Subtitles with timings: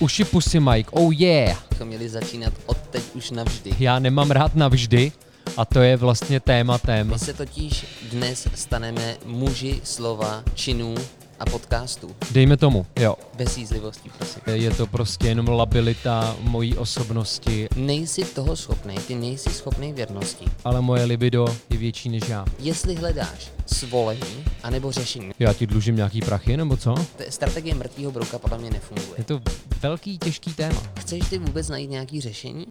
[0.00, 1.58] Uši pusy Mike, oh yeah.
[1.70, 3.70] bychom měli začínat od teď už navždy.
[3.78, 5.12] Já nemám rád navždy
[5.56, 7.08] a to je vlastně tématem.
[7.08, 10.94] My se totiž dnes staneme muži slova, činů
[11.40, 12.10] a podcastů.
[12.30, 13.14] Dejme tomu, jo.
[13.36, 14.42] Bez jízlivostí, prosím.
[14.52, 20.44] Je to prostě jenom labilita mojí osobnosti, Nejsi toho schopný, ty nejsi schopný věrnosti.
[20.64, 22.44] ale moje libido je větší než já.
[22.58, 26.94] Jestli hledáš svolení anebo řešení, Já ti dlužím nějaký prachy, nebo co?
[27.24, 29.14] je strategie mrtvého brouka podle mě nefunguje.
[29.18, 29.40] Je to
[29.82, 30.82] velký, těžký téma.
[31.00, 32.66] Chceš ty vůbec najít nějaký řešení?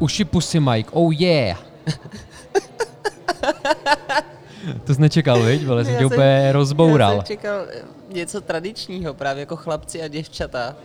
[0.00, 1.58] Uši pusy Mike, oh yeah.
[4.84, 5.66] to jsi nečekal, viď?
[5.66, 7.10] Vole, jsem tě úplně rozboural.
[7.12, 7.82] Já jsem čekal eh,
[8.14, 10.76] něco tradičního, právě jako chlapci a děvčata.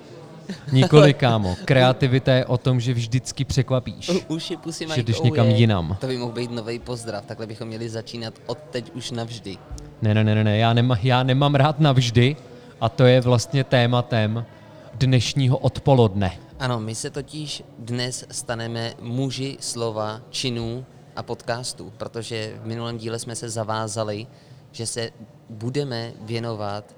[0.72, 1.56] Nikoli, kámo.
[1.66, 4.10] Kreativita je o tom, že vždycky překvapíš.
[4.10, 5.98] U- Uši pusy Že mají jdeš někam jinam.
[6.02, 9.58] To by mohl být nový pozdrav, takhle bychom měli začínat od teď už navždy.
[10.02, 10.58] Ne, ne, ne, ne.
[10.58, 12.36] Já, nemá, já nemám rád navždy
[12.82, 14.46] a to je vlastně tématem
[14.94, 16.32] dnešního odpoledne.
[16.60, 23.20] Ano, my se totiž dnes staneme muži slova, činů a podcastů, protože v minulém díle
[23.20, 24.28] jsme se zavázali,
[24.72, 25.10] že se
[25.50, 26.96] budeme věnovat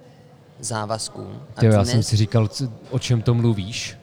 [0.60, 1.42] závazkům.
[1.56, 2.50] A Tyjo, já dnes, jsem si říkal,
[2.90, 3.98] o čem to mluvíš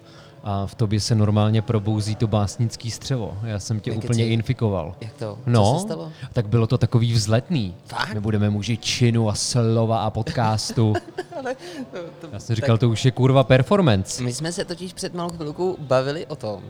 [0.46, 3.38] a v tobě se normálně probouzí to básnický střevo.
[3.44, 4.06] Já jsem tě Nekeci.
[4.06, 4.94] úplně infikoval.
[5.00, 5.38] Jak to?
[5.46, 6.12] No, Co se stalo?
[6.32, 7.74] tak bylo to takový vzletný.
[7.86, 8.14] Fakt?
[8.14, 10.92] My budeme muži činu a slova a podcastu.
[11.38, 11.54] Ale
[11.92, 14.22] to, to, Já jsem říkal, to už je kurva performance.
[14.22, 16.62] My jsme se totiž před malou chvilkou bavili o tom,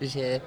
[0.00, 0.40] že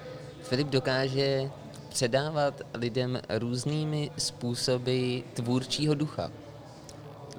[0.43, 1.49] Filip dokáže
[1.89, 6.31] předávat lidem různými způsoby tvůrčího ducha.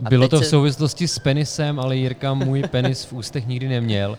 [0.05, 3.69] A Bylo to v se- souvislosti s penisem, ale Jirka můj penis v ústech nikdy
[3.69, 4.19] neměl.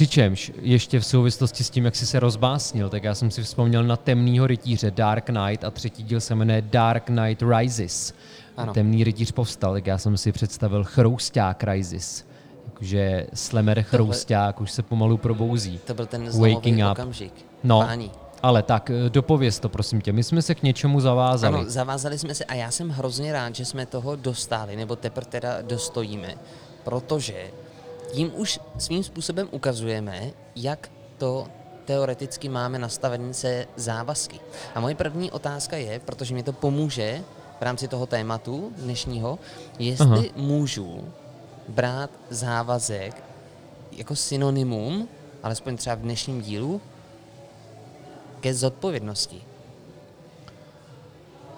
[0.00, 3.84] Přičemž ještě v souvislosti s tím, jak jsi se rozbásnil, tak já jsem si vzpomněl
[3.84, 8.14] na Temnýho rytíře Dark Knight a třetí díl se jmenuje Dark Knight Rises.
[8.56, 8.74] Ano.
[8.74, 12.24] Temný rytíř povstal, tak já jsem si představil Chrousták Rises.
[12.64, 15.80] Jakože Slemer Chrousták už se pomalu probouzí.
[15.86, 16.92] To byl ten Waking up.
[16.92, 17.32] okamžik.
[17.64, 18.10] No, Páni.
[18.42, 20.12] ale tak, eh, dopověz to prosím tě.
[20.12, 21.58] My jsme se k něčemu zavázali.
[21.58, 25.26] Ano, zavázali jsme se a já jsem hrozně rád, že jsme toho dostali, nebo teprve
[25.30, 26.34] teda dostojíme,
[26.84, 27.50] protože
[28.12, 31.46] tím už svým způsobem ukazujeme, jak to
[31.84, 34.40] teoreticky máme nastavené se závazky.
[34.74, 37.22] A moje první otázka je, protože mi to pomůže
[37.60, 39.38] v rámci toho tématu dnešního,
[39.78, 40.22] jestli Aha.
[40.36, 41.04] Můžu
[41.68, 43.22] brát závazek
[43.92, 45.08] jako synonymum,
[45.42, 46.80] alespoň třeba v dnešním dílu,
[48.40, 49.42] ke zodpovědnosti.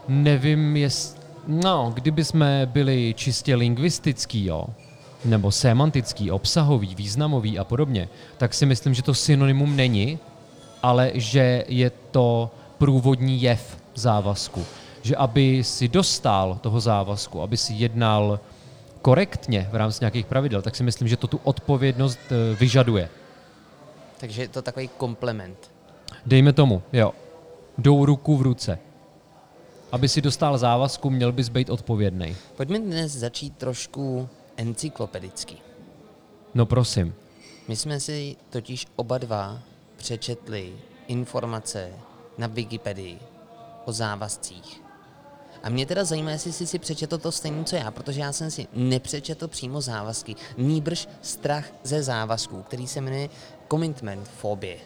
[0.08, 1.22] Nevím, jest...
[1.46, 4.66] No, kdyby jsme byli čistě lingvistický, jo,
[5.24, 10.18] nebo semantický, obsahový, významový a podobně, tak si myslím, že to synonymum není,
[10.82, 14.64] ale že je to průvodní jev závazku.
[15.02, 18.40] Že aby si dostal toho závazku, aby si jednal
[19.02, 23.08] korektně v rámci nějakých pravidel, tak si myslím, že to tu odpovědnost eh, vyžaduje.
[24.18, 25.70] Takže je to takový komplement.
[26.26, 27.12] Dejme tomu, jo,
[27.78, 28.78] jdou ruku v ruce.
[29.92, 32.36] Aby si dostal závazku, měl bys být odpovědný.
[32.56, 34.28] Pojďme dnes začít trošku
[34.62, 35.56] encyklopedicky.
[36.54, 37.14] No prosím.
[37.68, 39.58] My jsme si totiž oba dva
[39.96, 40.72] přečetli
[41.06, 41.90] informace
[42.38, 43.18] na Wikipedii
[43.84, 44.82] o závazcích.
[45.62, 48.50] A mě teda zajímá, jestli jsi si přečetl to stejné, co já, protože já jsem
[48.50, 53.28] si nepřečetl přímo závazky, nýbrž strach ze závazků, který se jmenuje
[53.70, 54.76] commitment phobie.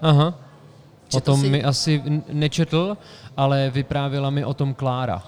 [0.00, 0.28] Aha.
[0.28, 2.96] O Četl tom jsi- mi asi nečetl,
[3.36, 5.22] ale vyprávěla mi o tom Klára.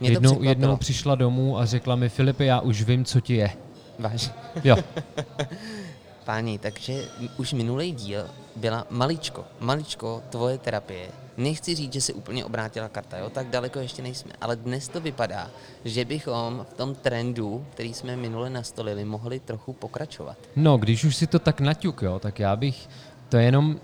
[0.00, 0.50] Mě to Jednou, překvapilo.
[0.50, 3.50] jednou přišla domů a řekla mi, Filipe, já už vím, co ti je.
[3.98, 4.32] Vážně.
[4.64, 4.76] Jo,
[6.24, 7.04] Páni, takže
[7.36, 8.24] už minulý díl
[8.56, 11.08] byla maličko, maličko tvoje terapie.
[11.36, 13.30] Nechci říct, že se úplně obrátila karta, jo?
[13.30, 15.50] tak daleko ještě nejsme, ale dnes to vypadá,
[15.84, 20.36] že bychom v tom trendu, který jsme minule nastolili, mohli trochu pokračovat.
[20.56, 22.88] no, když už si to tak naťuk, jo, tak já bych
[23.28, 23.80] to jenom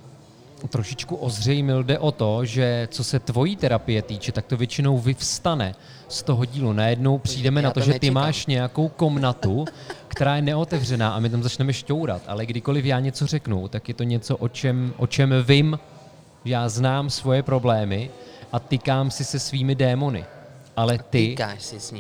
[0.69, 1.85] trošičku ozřejmil.
[1.85, 5.75] Jde o to, že co se tvojí terapie týče, tak to většinou vyvstane
[6.09, 6.73] z toho dílu.
[6.73, 9.65] Najednou přijdeme já na to, to že ty máš nějakou komnatu,
[10.09, 12.23] která je neotevřená a my tam začneme šťourat.
[12.27, 15.79] Ale kdykoliv já něco řeknu, tak je to něco, o čem, o čem vím.
[16.45, 18.11] Já znám svoje problémy
[18.53, 20.25] a tykám si se svými démony.
[20.77, 21.37] Ale ty,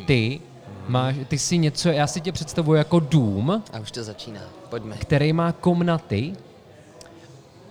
[0.06, 0.40] ty,
[0.88, 4.40] máš, ty si něco, já si tě představuji jako dům, A už to začíná.
[4.70, 4.96] Pojďme.
[4.96, 6.32] který má komnaty,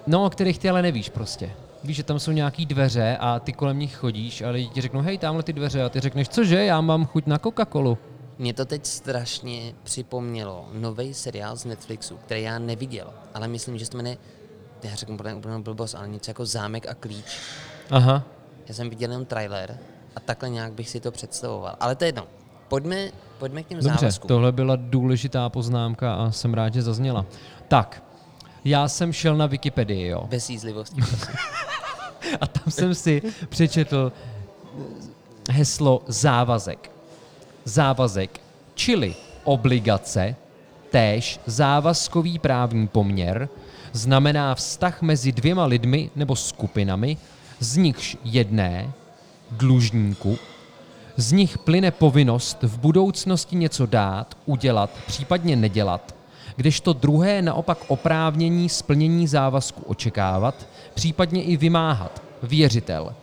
[0.08, 1.52] no, o kterých ty ale nevíš prostě.
[1.84, 5.02] Víš, že tam jsou nějaký dveře a ty kolem nich chodíš a lidi ti řeknou,
[5.02, 7.98] hej, tamhle ty dveře a ty řekneš, cože, já mám chuť na Coca-Colu.
[8.38, 13.86] Mě to teď strašně připomnělo nový seriál z Netflixu, který já neviděl, ale myslím, že
[13.86, 14.18] se to jmenuje,
[14.84, 17.40] já řeknu podle mě úplnou blbost, ale něco jako Zámek a klíč.
[17.90, 18.24] Aha,
[18.68, 19.78] Já jsem viděl jenom trailer
[20.16, 21.76] A takhle nějak bych si to představoval.
[21.80, 22.28] Ale to je jedno.
[22.68, 23.10] Pojďme,
[23.40, 24.28] pojďme k těm Dobře, závazkům.
[24.28, 27.26] tohle byla důležitá poznámka a jsem rád, že zazněla.
[27.68, 28.04] Tak,
[28.66, 30.28] já jsem šel na Wikipedii, jo.
[30.30, 31.02] Bez jízlivosti.
[32.42, 34.12] A tam jsem si přečetl
[35.50, 36.92] heslo závazek.
[37.66, 38.42] Závazek,
[38.76, 40.36] čili obligace,
[40.90, 43.50] též závazkový právní poměr,
[43.94, 47.18] znamená vztah mezi dvěma lidmi nebo skupinami,
[47.60, 48.92] z nichž jedné,
[49.52, 50.38] dlužníku,
[51.18, 56.16] z nich plyne povinnost v budoucnosti něco dát, udělat, případně nedělat,
[56.62, 63.16] kdežto druhé naopak oprávnění splnění závazku očekávat, případně i vymáhat, věřitel.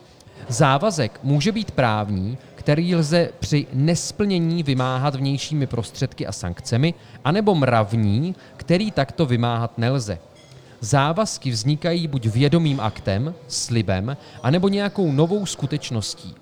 [0.47, 6.93] Závazek může být právní, který lze při nesplnění vymáhat vnějšími prostředky a sankcemi,
[7.23, 10.19] anebo mravní, který takto vymáhat nelze.
[10.79, 16.35] Závazky vznikají buď vědomým aktem, slibem, anebo nějakou novou skutečností.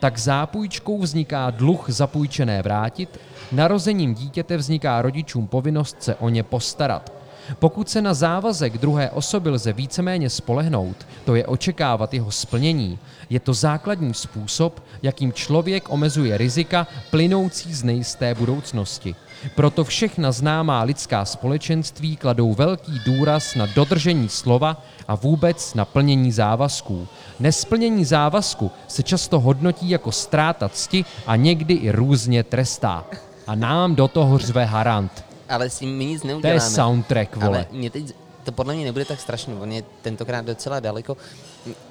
[0.00, 3.20] Tak zápůjčkou vzniká dluh zapůjčené vrátit,
[3.52, 7.19] narozením dítěte vzniká rodičům povinnost se o ně postarat.
[7.58, 12.98] Pokud se na závazek druhé osoby lze víceméně spolehnout, to je očekávat jeho splnění,
[13.30, 19.14] je to základní způsob, jakým člověk omezuje rizika plynoucí z nejisté budoucnosti.
[19.54, 26.32] Proto všechna známá lidská společenství kladou velký důraz na dodržení slova a vůbec na plnění
[26.32, 27.08] závazků.
[27.40, 33.04] Nesplnění závazku se často hodnotí jako ztráta cti a někdy i různě trestá.
[33.46, 35.29] A nám do toho řve harant.
[35.50, 36.56] Ale s tím my nic To neuděláme.
[36.56, 37.46] je soundtrack, vole.
[37.58, 38.14] Ale mě teď,
[38.44, 41.16] to podle mě nebude tak strašný, on je tentokrát docela daleko.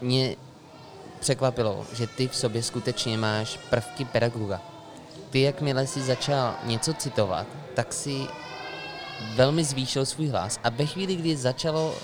[0.01, 0.35] Mě
[1.19, 4.61] překvapilo, že ty v sobě skutečně máš prvky pedagoga.
[5.29, 8.21] Ty, jakmile jsi začal něco citovat, tak si
[9.35, 11.95] velmi zvýšil svůj hlas a ve chvíli, kdy začalo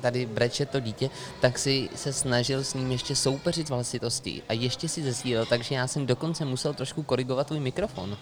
[0.00, 1.10] tady brečet to dítě,
[1.40, 5.74] tak si se snažil s ním ještě soupeřit v hlasitosti a ještě si zesílil, takže
[5.74, 8.16] já jsem dokonce musel trošku korigovat tvůj mikrofon.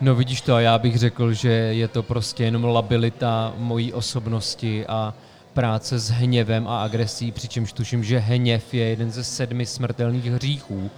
[0.00, 4.86] No vidíš to, a já bych řekl, že je to prostě jenom labilita mojí osobnosti
[4.86, 5.14] a
[5.54, 10.90] práce s hněvem a agresí, přičemž tuším, že hněv je jeden ze sedmi smrtelných hříchů.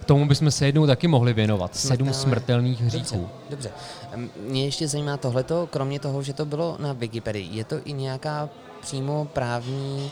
[0.00, 1.76] K tomu bychom se jednou taky mohli věnovat.
[1.76, 3.28] Sedm Smrtelné- smrtelných Dobře, hříchů.
[3.50, 3.70] dobře.
[4.12, 7.92] Em, Mě ještě zajímá tohleto, kromě toho, že to bylo na Wikipedii, je to i
[7.92, 8.48] nějaká
[8.80, 10.10] přímo právní,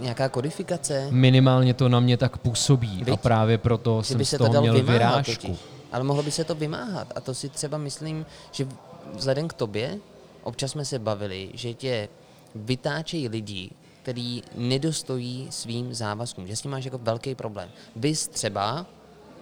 [0.00, 1.06] nějaká kodifikace?
[1.10, 3.20] Minimálně to na mě tak působí a Viď?
[3.20, 5.32] právě proto že jsem z to toho dalo měl vymáhat vyrážku.
[5.46, 5.58] totiž.
[5.94, 8.66] Ale mohlo by se to vymáhat a to si třeba myslím, že
[9.14, 9.98] vzhledem k tobě,
[10.42, 12.08] občas jsme se bavili, že tě
[12.54, 13.70] vytáčejí lidi,
[14.02, 17.68] který nedostojí svým závazkům, že s tím máš jako velký problém.
[17.96, 18.86] Vys třeba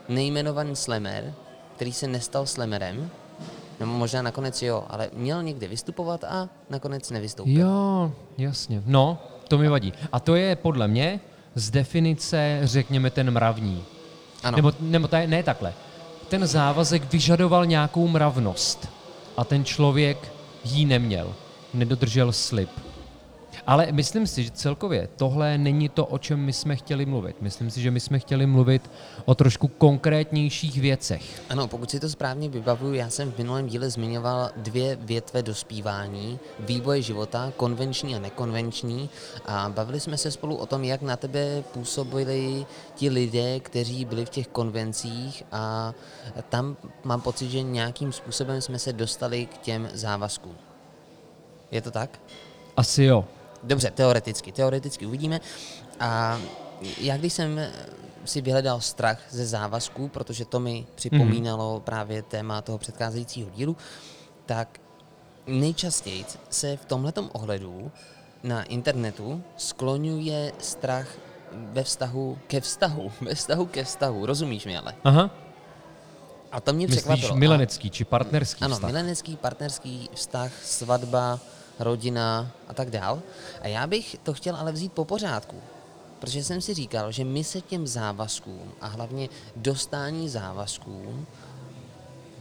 [0.08, 1.34] nejmenovaný slemer,
[1.76, 3.10] který se nestal slemerem,
[3.80, 7.60] nebo možná nakonec jo, ale měl někde vystupovat a nakonec nevystoupil.
[7.60, 8.82] Jo, jasně.
[8.86, 9.18] No,
[9.48, 9.92] to mi vadí.
[10.12, 11.20] A to je podle mě
[11.54, 13.84] z definice, řekněme, ten mravní.
[14.42, 14.56] Ano.
[14.56, 15.74] Nebo, nebo ta, ne takhle.
[16.32, 18.88] Ten závazek vyžadoval nějakou mravnost
[19.36, 20.32] a ten člověk
[20.64, 21.34] ji neměl.
[21.74, 22.70] Nedodržel slib.
[23.66, 27.36] Ale myslím si, že celkově tohle není to, o čem my jsme chtěli mluvit.
[27.42, 28.90] Myslím si, že my jsme chtěli mluvit
[29.24, 31.42] o trošku konkrétnějších věcech.
[31.50, 36.38] Ano, pokud si to správně vybavuju, já jsem v minulém díle zmiňoval dvě větve dospívání,
[36.58, 39.10] vývoje života, konvenční a nekonvenční
[39.46, 44.24] a bavili jsme se spolu o tom, jak na tebe působili ti lidé, kteří byli
[44.24, 45.94] v těch konvencích a
[46.48, 50.56] tam mám pocit, že nějakým způsobem jsme se dostali k těm závazkům.
[51.70, 52.20] Je to tak?
[52.76, 53.24] Asi jo.
[53.62, 54.52] Dobře, teoreticky.
[54.52, 55.40] Teoreticky uvidíme.
[56.00, 56.40] A
[56.98, 57.60] já když jsem
[58.24, 61.80] si vyhledal strach ze závazků, protože to mi připomínalo mm.
[61.80, 63.76] právě téma toho předcházejícího dílu,
[64.46, 64.80] tak
[65.46, 67.90] nejčastěji se v tomhletom ohledu
[68.42, 71.08] na internetu skloňuje strach
[71.52, 73.12] ve vztahu ke vztahu.
[73.20, 74.94] Ve vztahu ke vztahu, rozumíš mi ale?
[75.04, 75.30] Aha.
[76.52, 77.36] A to mě Myslíš překvapilo.
[77.36, 78.90] Milenecký či partnerský ano, vztah?
[78.90, 81.40] milenecký, partnerský vztah, svatba,
[81.82, 83.22] rodina a tak dál.
[83.60, 85.56] A já bych to chtěl ale vzít po pořádku,
[86.18, 91.26] protože jsem si říkal, že my se těm závazkům a hlavně dostání závazkům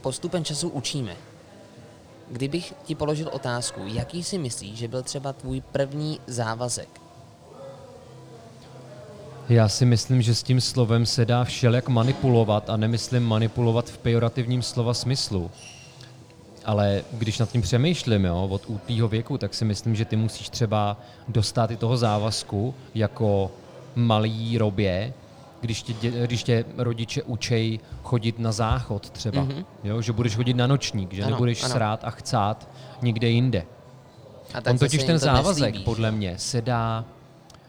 [0.00, 1.16] postupem času učíme.
[2.30, 6.88] Kdybych ti položil otázku, jaký si myslíš, že byl třeba tvůj první závazek?
[9.48, 13.98] Já si myslím, že s tím slovem se dá všelijak manipulovat a nemyslím manipulovat v
[13.98, 15.50] pejorativním slova smyslu.
[16.64, 20.48] Ale když nad tím přemýšlím jo, od útlýho věku, tak si myslím, že ty musíš
[20.48, 20.96] třeba
[21.28, 23.50] dostat i toho závazku jako
[23.94, 25.12] malý robě,
[25.60, 29.64] když tě, když tě rodiče učej chodit na záchod třeba, mm-hmm.
[29.84, 31.74] jo, že budeš chodit na nočník, že Ano, nebudeš ano.
[31.74, 32.68] srát a chcát
[33.02, 33.62] někde jinde.
[34.54, 35.84] A On zase totiž ten to závazek, neslíbíš.
[35.84, 37.04] podle mě, se dá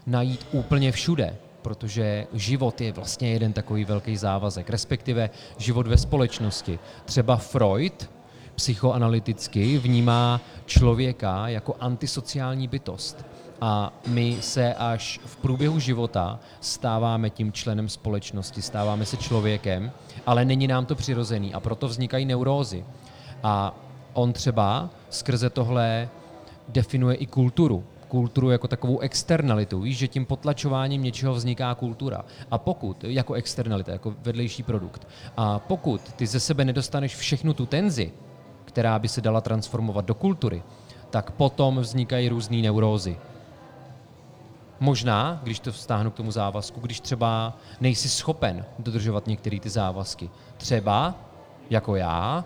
[0.06, 1.36] najít úplně všude.
[1.62, 6.78] protože život je vlastně jeden takový velký závazek, respektive život ve společnosti.
[7.04, 8.10] Třeba Freud
[8.54, 13.26] psychoanalyticky vnímá člověka jako antisociální bytost.
[13.60, 19.92] A my se až v průběhu života stáváme tím členem společnosti, stáváme se člověkem,
[20.26, 22.84] ale není nám to přirozený a proto vznikají neurózy.
[23.42, 23.74] A
[24.12, 26.08] on třeba skrze tohle
[26.68, 27.84] definuje i kulturu.
[28.08, 29.80] Kulturu jako takovou externalitu.
[29.80, 32.24] Víš, že tím potlačováním něčeho vzniká kultura.
[32.50, 37.66] A pokud, jako externalita, jako vedlejší produkt, a pokud ty ze sebe nedostaneš všechnu tu
[37.66, 38.12] tenzi,
[38.74, 40.62] která by se dala transformovat do kultury,
[41.10, 43.16] tak potom vznikají různé neurózy.
[44.80, 50.30] Možná, když to vztáhnu k tomu závazku, když třeba nejsi schopen dodržovat některé ty závazky.
[50.56, 51.14] Třeba,
[51.70, 52.44] jako já,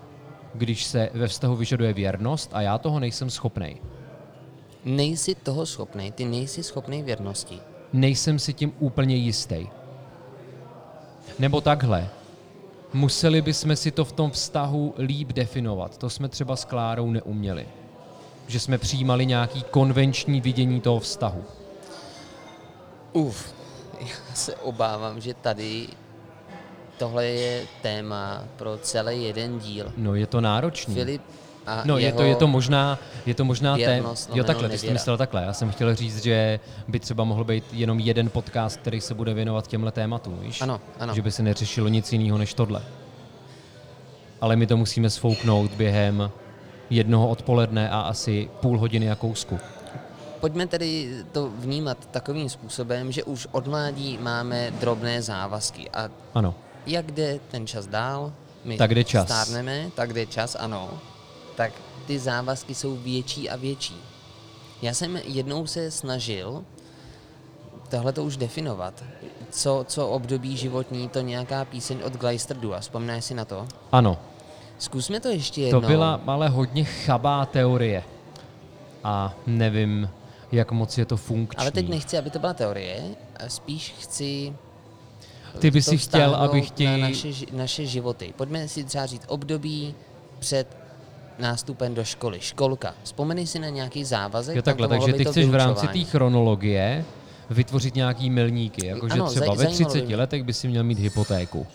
[0.55, 3.81] když se ve vztahu vyžaduje věrnost a já toho nejsem schopný.
[4.85, 7.61] Nejsi toho schopný, ty nejsi schopný věrnosti.
[7.93, 9.69] Nejsem si tím úplně jistý.
[11.39, 12.09] Nebo takhle.
[12.93, 15.99] Museli bychom si to v tom vztahu líp definovat.
[15.99, 17.69] To jsme třeba s Klárou neuměli.
[18.47, 21.45] Že jsme přijímali nějaký konvenční vidění toho vztahu.
[23.13, 23.55] Uf,
[24.01, 25.89] já se obávám, že tady
[26.99, 29.93] tohle je téma pro celý jeden díl.
[29.97, 30.95] No je to náročný.
[30.95, 31.23] Filip
[31.69, 33.87] a No, je to, je to možná, je to možná té...
[33.87, 35.43] věrnost Jo, takhle, ty jsi to myslel takhle.
[35.43, 39.35] Já jsem chtěl říct, že by třeba mohl být jenom jeden podcast, který se bude
[39.35, 40.61] věnovat těmhle tématům, víš?
[40.63, 41.15] Ano, ano.
[41.15, 42.83] Že by se neřešilo nic jiného než tohle.
[44.41, 46.31] Ale my to musíme sfouknout během
[46.91, 49.59] jednoho odpoledne a asi půl hodiny a kousku.
[50.41, 56.55] Pojďme tedy to vnímat takovým způsobem, že už od mládí máme drobné závazky a Ano.
[56.87, 58.33] jak jde ten čas dál,
[58.65, 59.27] my Tak jde čas.
[59.27, 60.91] stárneme, tak jde čas, ano,
[61.59, 61.73] tak
[62.07, 63.97] ty závazky jsou větší a větší.
[64.83, 66.65] Já jsem jednou se snažil
[67.91, 69.05] tohle to už definovat.
[69.51, 73.67] Co, co období životní, to nějaká píseň od Gleisterdua, vzpomínáš si na to?
[73.93, 74.19] Ano.
[74.79, 75.89] Zkusme to ještě To jednou.
[75.89, 78.05] byla ale hodně chabá teorie.
[79.05, 80.11] A nevím,
[80.53, 81.59] jak moc je to funkční.
[81.61, 83.03] Ale teď nechci, aby to byla teorie,
[83.49, 84.55] spíš chci
[85.59, 86.87] Ty bys to si chtěl, abych ti...
[86.87, 88.35] na naše, naše životy.
[88.37, 89.95] Pojďme si třeba říct období
[90.39, 90.78] před
[91.39, 92.41] nástupem do školy.
[92.41, 92.95] Školka.
[93.03, 94.57] Vzpomeneš si na nějaký závazek?
[94.57, 97.05] Jo takhle, takže ty chceš v rámci té chronologie
[97.51, 100.17] vytvořit nějaký milníky, jakože Ano, třeba ve zajímalo 30 by mě.
[100.17, 101.67] letech by si měl mít hypotéku.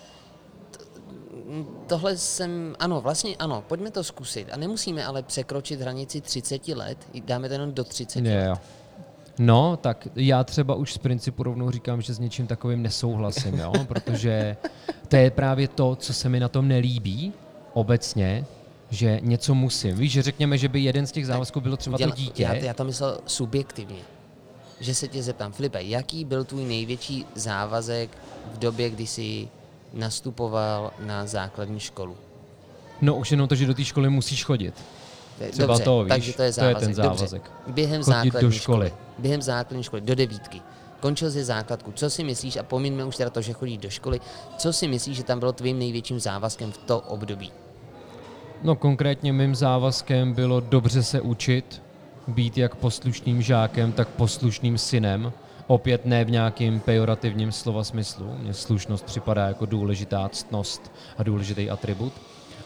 [1.88, 4.48] Tohle jsem, ano, vlastně ano, pojďme to zkusit.
[4.52, 8.46] A nemusíme ale překročit hranici 30 let, dáme to jenom do 30 Je, let.
[8.48, 8.56] jo.
[9.40, 13.74] No, tak já třeba už z principu rovnou říkám, že s něčím takovým nesouhlasím, jo?
[13.88, 14.58] protože
[15.08, 17.34] to je právě to, co se mi na tom nelíbí
[17.74, 18.46] obecně,
[18.94, 19.96] že něco musím.
[19.98, 22.44] Víš, že řekněme, že by jeden z těch závazků bylo třeba to Uděla- dítě.
[22.44, 24.00] Já, já to myslel subjektivně.
[24.80, 28.10] Že se tě zeptám, Filipe, jaký byl tvůj největší závazek
[28.54, 29.48] v době, kdy jsi
[29.94, 32.18] nastupoval na základní školu?
[33.02, 34.74] No už jenom to, že do té školy musíš chodit.
[35.38, 36.80] To je- Třeba Dobře, to, víš, takže to je to je závazek.
[36.80, 37.18] ten Dobře.
[37.18, 37.52] závazek.
[37.68, 38.88] Během Chodit do základní školy.
[38.88, 38.94] školy.
[39.18, 40.62] Během základní školy, do devítky.
[41.00, 41.92] Končil jsi základku.
[41.92, 44.22] Co si myslíš, a pomiňme už teda to, že chodíš do školy,
[44.58, 47.52] co si myslíš, že tam bylo tvým největším závazkem v to období?
[48.64, 51.82] No konkrétně mým závazkem bylo dobře se učit,
[52.28, 55.34] být jak poslušným žákem, tak poslušným synem.
[55.68, 58.36] Opět ne v nějakým pejorativním slova smyslu.
[58.40, 62.14] Mně slušnost připadá jako důležitá ctnost a důležitý atribut.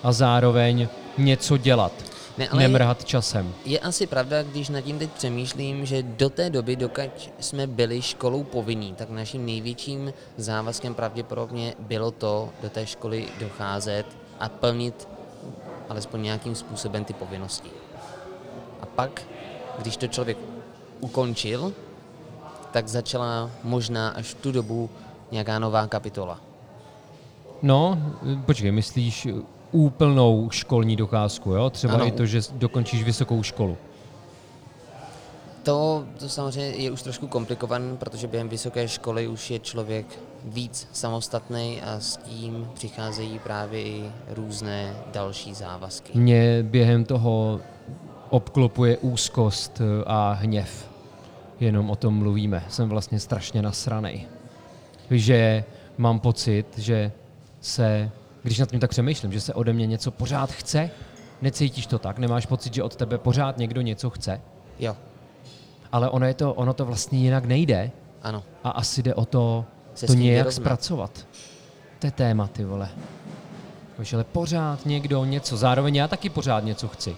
[0.03, 0.87] A zároveň
[1.17, 1.91] něco dělat,
[2.37, 3.53] Ne, ale nemrhat časem.
[3.65, 8.01] Je asi pravda, když nad tím teď přemýšlím, že do té doby, dokud jsme byli
[8.01, 14.05] školou povinní, tak naším největším závazkem pravděpodobně bylo to do té školy docházet
[14.39, 15.16] a plnit
[15.89, 17.69] alespoň nějakým způsobem ty povinnosti.
[18.81, 19.21] A pak,
[19.79, 20.37] když to člověk
[20.99, 21.73] ukončil,
[22.71, 24.89] tak začala možná až v tu dobu
[25.31, 26.39] nějaká nová kapitola.
[27.61, 27.97] No,
[28.45, 29.27] počkej, myslíš
[29.71, 31.69] úplnou školní docházku, jo?
[31.69, 32.07] Třeba Ano.
[32.07, 33.77] i to, že dokončíš vysokou školu.
[35.63, 40.05] To, to samozřejmě je už trošku komplikované, protože během vysoké školy už je člověk
[40.49, 46.17] víc samostatný a s tím přicházejí právě i různé další závazky.
[46.19, 47.59] Mě během toho
[48.29, 50.89] obklopuje úzkost eh, a hněv.
[51.59, 52.63] Jenom o tom mluvíme.
[52.69, 54.27] Jsem vlastně strašně nasranej.
[55.11, 55.63] Že
[55.97, 57.11] mám pocit, že
[57.61, 58.11] se,
[58.43, 60.89] když nad tím tak přemýšlím, že se ode mě něco pořád chce,
[61.41, 64.41] necítíš to tak, nemáš pocit, že od tebe pořád někdo něco chce,
[64.79, 64.95] Jo,
[65.91, 67.91] ale ono, je to, ono to vlastně jinak nejde
[68.23, 68.43] ano.
[68.63, 69.65] a asi jde o to,
[69.97, 70.53] Se to s tím nějak vyrovnat.
[70.53, 71.27] zpracovat.
[71.99, 72.89] To je téma, ty vole.
[73.99, 77.15] Víš, ale pořád někdo něco, zároveň já taky pořád něco chci.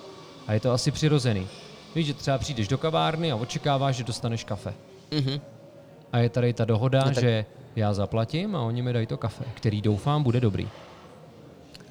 [0.47, 1.47] A je to asi přirozený.
[1.95, 4.73] Víš, že třeba přijdeš do kavárny a očekáváš, že dostaneš kafe.
[5.11, 5.41] Mhm.
[6.13, 7.45] a je tady ta dohoda, No tak- že
[7.75, 10.69] já zaplatím a oni mi dají to kafe, který doufám bude dobrý.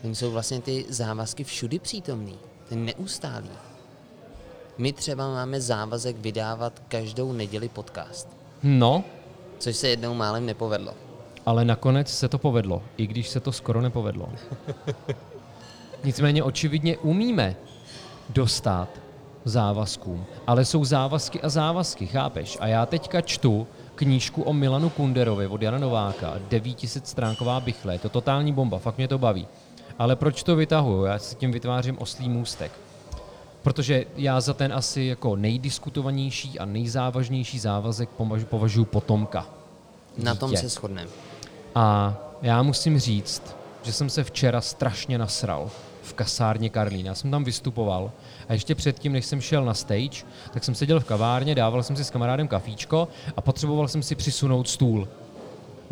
[0.05, 3.51] Oni jsou vlastně ty závazky všudy přítomný, ten neustálý.
[4.79, 8.29] My třeba máme závazek vydávat každou neděli podcast,
[8.63, 9.05] No,
[9.59, 10.95] což se jednou málem nepovedlo.
[11.47, 14.29] ale nakonec se to povedlo, i když se to skoro nepovedlo.
[16.05, 17.57] Nicméně očividně umíme
[18.29, 18.89] dostat
[19.45, 22.59] závazkům, ale jsou závazky a závazky, chápeš?
[22.61, 27.99] A já teďka čtu knížku o Milanu Kunderovi od Jana Nováka, 900 stránková bychle, je
[27.99, 29.47] to totální bomba, fakt mě to baví.
[29.99, 31.05] Ale proč to vytahuju?
[31.05, 32.73] Já si tím vytvářím oslý můstek.
[33.69, 39.47] Protože já za ten asi jako nejdiskutovanější a nejzávažnější závazek považu- považuji potomka.
[40.19, 40.63] Na tom Dítě.
[40.63, 41.11] se shodneme.
[41.75, 43.43] A já musím říct,
[43.83, 45.71] že jsem se včera strašně nasral
[46.03, 47.07] v kasárně Karlín.
[47.07, 48.11] Já jsem tam vystupoval
[48.49, 51.97] a ještě předtím, než jsem šel na stage, tak jsem seděl v kavárně, dával jsem
[51.97, 55.09] si s kamarádem kafíčko a potřeboval jsem si přisunout stůl.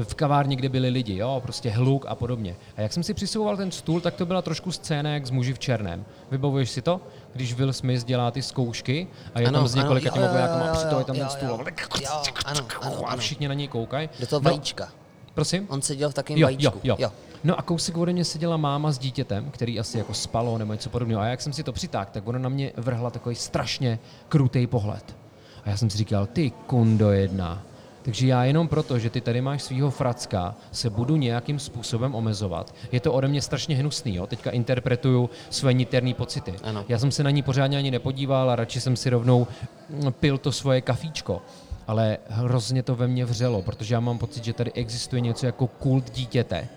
[0.04, 2.56] V kavárně, kde byli lidi, jo, prostě hluk a podobně.
[2.76, 5.52] A jak jsem si přisouval ten stůl, tak to byla trošku scéna jak z muži
[5.54, 6.04] v černém.
[6.30, 7.00] Vybavuješ si to?
[7.32, 10.86] Když Will Smith dělá ty zkoušky a je tam s několika těma vojákama a při
[10.86, 11.48] toho je tam ten stůl.
[11.48, 11.58] jo,
[12.02, 12.10] jo,
[12.44, 13.18] ano, ano, A ano.
[13.20, 14.08] všichni na něj koukají.
[14.20, 14.88] Do toho No, vajíčka.
[15.34, 15.66] Prosím?
[15.70, 16.80] On seděl v takovém Jo, vajíčku.
[16.84, 17.12] jo, jo.
[17.44, 20.90] No a kousek ode mě seděla máma s dítětem, který asi jako spalo nebo něco
[20.90, 21.20] podobného.
[21.20, 23.98] A jak jsem si to přitáhl, tak ona na mě vrhla takový strašně
[24.28, 25.16] krutý pohled.
[25.64, 27.62] A já jsem si říkal, ty kundo jedna.
[28.06, 32.74] Takže já jenom proto, že ty tady máš svého fracka, se budu nějakým způsobem omezovat.
[32.92, 34.26] Je to ode mě strašně hnusný, jo?
[34.26, 36.54] Teďka interpretuju své niterné pocity.
[36.62, 36.84] Ano.
[36.88, 39.46] Já jsem se na ní pořádně ani nepodíval a radši jsem si rovnou
[39.90, 41.42] mm, pil to svoje kafíčko.
[41.86, 45.66] Ale hrozně to ve mně vřelo, protože já mám pocit, že tady existuje něco jako
[45.66, 46.68] kult dítěte.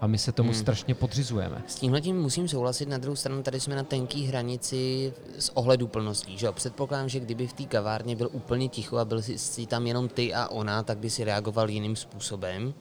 [0.00, 0.60] A my se tomu hmm.
[0.60, 1.62] strašně podřizujeme.
[1.66, 5.86] S tímhle tím musím souhlasit, na druhou stranu tady jsme na tenký hranici z ohledu
[5.86, 6.38] plností.
[6.38, 6.52] Že?
[6.52, 10.34] Předpokládám, že kdyby v té kavárně byl úplně ticho a byl si, tam jenom ty
[10.34, 12.74] a ona, tak by si reagoval jiným způsobem.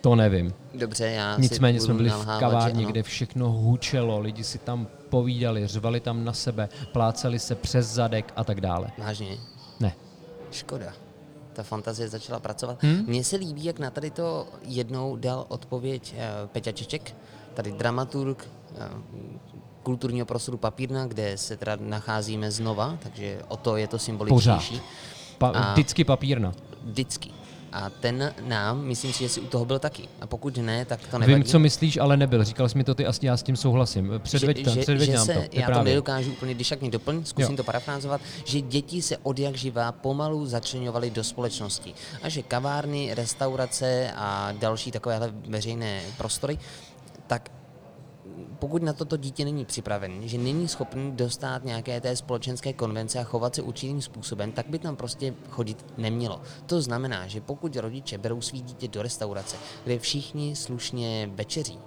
[0.00, 0.54] To nevím.
[0.74, 2.92] Dobře, já Nicméně jsme byli v nalhávat, kavárně, že ano.
[2.92, 8.32] kde všechno hučelo, lidi si tam povídali, řvali tam na sebe, plácali se přes zadek
[8.36, 8.90] a tak dále.
[8.98, 9.38] Vážně,
[9.80, 9.92] Ne.
[10.50, 10.92] škoda.
[11.58, 12.78] Ta fantazie začala pracovat.
[12.82, 13.04] Hmm?
[13.06, 17.16] Mně se líbí, jak na tady to jednou dal odpověď eh, Peťa Čeček,
[17.54, 18.88] tady dramaturg eh,
[19.82, 24.80] kulturního prostoru Papírna, kde se teda nacházíme znova, takže o to je to symboličtější.
[25.38, 26.52] Pa- A- vždycky papírna.
[26.84, 27.30] Vždycky.
[27.72, 30.08] A ten nám, myslím si, že si u toho byl taky.
[30.20, 31.34] A pokud ne, tak to nevadí.
[31.34, 32.44] Vím, co myslíš, ale nebyl.
[32.44, 34.12] Říkal jsi mi to ty a já s tím souhlasím.
[34.18, 35.40] Předveď, to, předveď že nám se, to.
[35.40, 35.94] já to vyprávěj.
[35.94, 37.56] nedokážu úplně, když tak mě doplň, zkusím Jo.
[37.56, 41.94] to parafrázovat, že děti se od jak živá pomalu začlenovaly do společnosti.
[42.22, 46.58] A že kavárny, restaurace a další takovéhle veřejné prostory,
[47.26, 47.50] tak
[48.58, 53.24] pokud na toto dítě není připraven, že není schopný dostat nějaké té společenské konvence a
[53.24, 56.40] chovat se určitým způsobem, tak by tam prostě chodit nemělo.
[56.66, 61.78] To znamená, že pokud rodiče berou svý dítě do restaurace, kde všichni slušně večeří,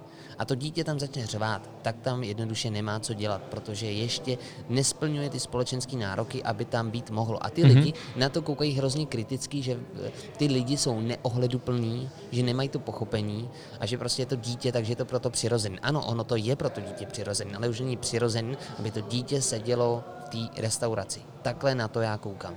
[0.42, 5.30] a to dítě tam začne řvát, tak tam jednoduše nemá co dělat, protože ještě nesplňuje
[5.30, 7.46] ty společenské nároky, aby tam být mohlo.
[7.46, 7.74] A ty mm-hmm.
[7.74, 12.78] lidi na to koukají hrozně kriticky, že eh, ty lidi jsou neohleduplní, že nemají to
[12.78, 13.50] pochopení
[13.80, 15.78] a že prostě je to dítě, takže je to proto přirozen.
[15.82, 19.42] Ano, ono to je pro to dítě přirozen, ale už není přirozen, aby to dítě
[19.42, 21.20] sedělo v té restauraci.
[21.42, 22.54] Takhle na to já koukám.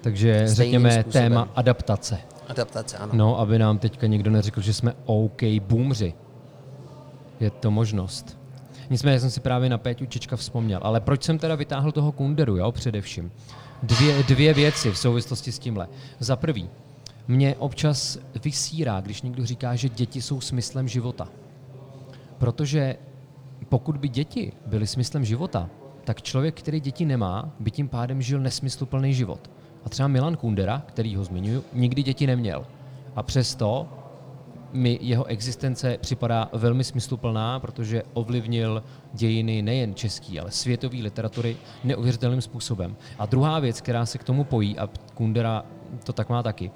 [0.00, 1.12] Takže Stejným řekněme způsobem.
[1.12, 2.18] téma adaptace.
[2.48, 3.12] Adaptace, ano.
[3.14, 6.14] No, aby nám teďka někdo neřekl, že jsme OK boomři.
[7.40, 8.38] Je to možnost.
[8.90, 10.80] Nicméně jsem si právě na Péťu Čečka vzpomněl.
[10.82, 13.32] Ale proč jsem teda vytáhl toho Kunderu, jo, především?
[13.82, 15.88] Dvě, dvě věci v souvislosti s tímhle.
[16.18, 16.70] Za prvý,
[17.28, 21.28] mě občas vysírá, když někdo říká, že děti jsou smyslem života.
[22.38, 22.96] Protože
[23.68, 25.70] pokud by děti byly smyslem života,
[26.04, 29.50] tak člověk, který děti nemá, by tím pádem žil nesmysluplný život.
[29.84, 32.66] A třeba Milan Kundera, který ho zmiňuji, nikdy děti neměl.
[33.16, 33.88] A přesto
[34.72, 42.40] mi jeho existence připadá velmi smysluplná, protože ovlivnil dějiny nejen český, ale světové literatury neuvěřitelným
[42.40, 42.96] způsobem.
[43.18, 45.64] A druhá věc, která se k tomu pojí, a Kundera
[46.04, 46.70] to tak má taky,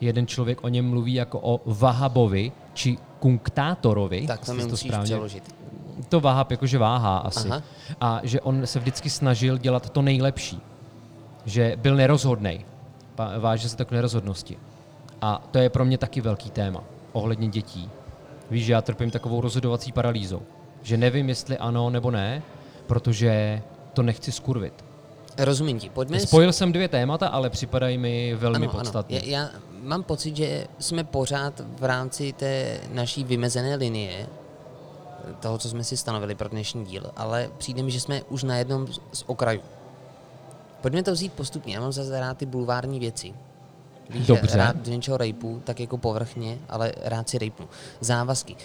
[0.00, 4.26] jeden člověk o něm mluví jako o Vahabovi, či kunktátorovi.
[4.26, 5.54] Tak to jestli mi musíš přeložit.
[6.08, 7.48] to Vahab jakože váhá asi.
[7.48, 7.62] Aha.
[8.00, 10.60] A že on se vždycky snažil dělat to nejlepší.
[11.44, 12.64] Že byl nerozhodnej.
[13.14, 14.56] Pa- Váže se tak k nerozhodnosti.
[15.22, 17.90] A to je pro mě taky velký téma ohledně dětí.
[18.50, 20.42] Víš, že já trpím takovou rozhodovací paralýzou.
[20.82, 22.42] Že nevím, jestli ano nebo ne,
[22.86, 24.84] protože to nechci skurvit.
[25.38, 25.88] Rozumím ti.
[25.90, 29.16] Pojďme Spojil jsem dvě témata, ale připadají mi velmi podstatné.
[29.16, 29.50] Já, já
[29.82, 34.26] mám pocit, že jsme pořád v rámci té naší vymezené linie,
[35.40, 38.56] toho, co jsme si stanovili pro dnešní díl, ale přijde mi, že jsme už na
[38.56, 39.60] jednom z- z okrajů.
[40.80, 43.34] Pojďme to vzít postupně, já mám zase rád ty bulvární věci.
[44.10, 44.56] Víš, Dobře.
[44.56, 47.68] rád do něčeho rejpu, tak jako povrchně, ale rád si rejpnu.
[48.00, 48.56] Závazky.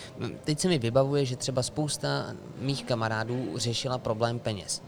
[0.43, 2.25] Teď se mi vybavuje, že třeba spousta
[2.60, 4.82] mých kamarádů řešila problém peněz.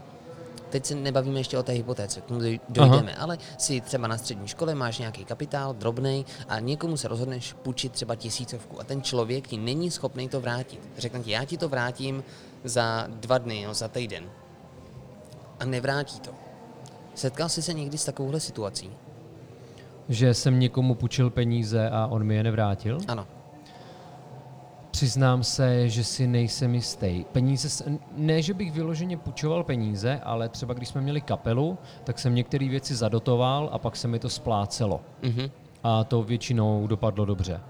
[0.70, 4.18] Teď se nebavíme ještě o té hypotéce, k tomu doj- dojdeme, ale si třeba na
[4.18, 9.02] střední škole máš nějaký kapitál, drobný, a někomu se rozhodneš půjčit třeba tisícovku a ten
[9.02, 10.80] člověk ti není schopný to vrátit.
[10.98, 12.24] Řekne ti, já ti to vrátím
[12.64, 14.24] za dva dny, no, za týden.
[15.60, 16.30] A nevrátí to.
[17.14, 18.90] Setkal jsi se někdy s takovouhle situací?
[20.08, 22.98] Že jsem někomu půjčil peníze a on mi je nevrátil?
[23.08, 23.26] Ano.
[24.90, 27.24] Přiznám se, že si nejsem jistý.
[27.32, 32.34] Peníze, ne, že bych vyloženě půjčoval peníze, ale třeba když jsme měli kapelu, tak jsem
[32.34, 35.00] některé věci zadotoval a pak se mi to splácelo.
[35.22, 35.50] Mhm.
[35.82, 37.60] A to většinou dopadlo dobře.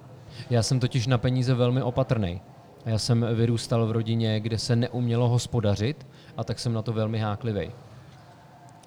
[0.50, 2.40] Já jsem totiž na peníze velmi opatrný.
[2.86, 7.18] Já jsem vyrůstal v rodině, kde se neumělo hospodařit a tak jsem na to velmi
[7.18, 7.70] háklivý.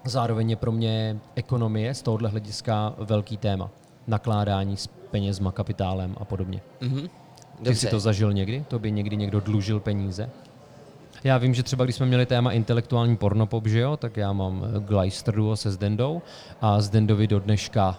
[0.06, 3.70] Zároveň je pro mě ekonomie z tohohle hlediska velký téma.
[4.06, 6.60] Nakládání s penězma, kapitálem a podobně.
[6.80, 7.08] Mhm.
[7.62, 8.64] Ty jsi to zažil někdy?
[8.68, 10.30] To by někdy někdo dlužil peníze?
[11.24, 14.64] Já vím, že třeba když jsme měli téma intelektuální pornopop, že jo, tak já mám
[14.64, 16.22] eh, Gleister duo se Zdendou
[16.60, 17.98] a Zdendovi do dneška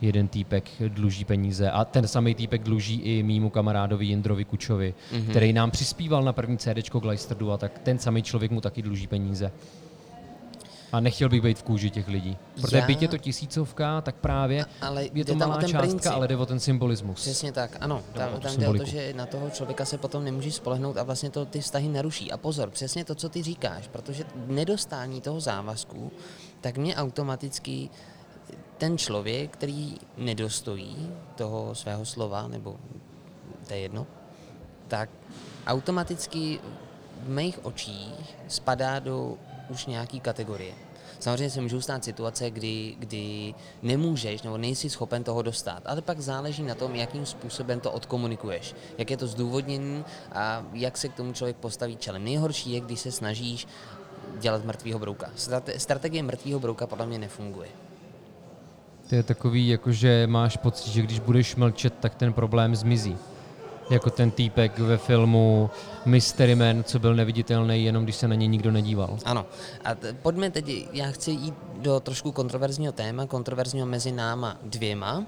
[0.00, 5.30] jeden týpek dluží peníze a ten samý týpek dluží i mýmu kamarádovi Jindrovi Kučovi, mm-hmm.
[5.30, 9.06] který nám přispíval na první CDčko Gleister duo, tak ten samý člověk mu taky dluží
[9.06, 9.52] peníze.
[10.92, 12.36] A nechtěl bych být v kůži těch lidí.
[12.60, 16.12] Protože Já- byť je to tisícovka, tak právě Ale je to malá ten částka, princip.
[16.12, 17.20] ale jde o ten symbolismus.
[17.20, 18.02] Přesně tak, ano.
[18.12, 21.02] Tam, tu tam jde o to, že na toho člověka se potom nemůžeš spolehnout a
[21.02, 22.32] vlastně to ty vztahy naruší.
[22.32, 26.12] A pozor, přesně to, co ty říkáš, protože nedostání toho závazku,
[26.60, 27.88] tak mě automaticky
[28.78, 32.76] ten člověk, který nedostojí toho svého slova, nebo
[33.66, 34.06] to je jedno,
[34.88, 35.10] tak
[35.66, 36.60] automaticky
[37.22, 39.36] v mých očích spadá do
[39.70, 40.72] už nějaký kategorie.
[41.20, 46.20] Samozřejmě se můžou stát situace, kdy, kdy nemůžeš nebo nejsi schopen toho dostat, ale pak
[46.20, 51.14] záleží na tom, jakým způsobem to odkomunikuješ, jak je to zdůvodnění a jak se k
[51.14, 52.24] tomu člověk postaví čelem.
[52.24, 53.66] Nejhorší je, když se snažíš
[54.38, 55.30] dělat mrtvýho brouka.
[55.36, 57.68] Strate- Strategie mrtvýho brouka podle mě nefunguje.
[59.08, 63.16] To je takový, jako že máš pocit, že když budeš mlčet, tak ten problém zmizí.
[63.90, 65.70] Jako ten týpek ve filmu
[66.04, 69.18] Mystery Man, co byl neviditelný, jenom když se na něj nikdo nedíval.
[69.24, 69.46] Ano.
[69.84, 75.26] A t- pojďme teď, já chci jít do trošku kontroverzního téma, kontroverzního mezi náma dvěma.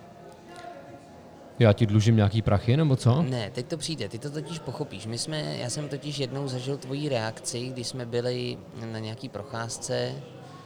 [1.59, 3.23] Já ti dlužím nějaký prachy, nebo co?
[3.23, 5.07] Ne, teď to přijde, ty to totiž pochopíš.
[5.07, 8.59] My jsme, já jsem totiž jednou zažil tvoji reakci, když jsme byli
[8.93, 10.13] na nějaký procházce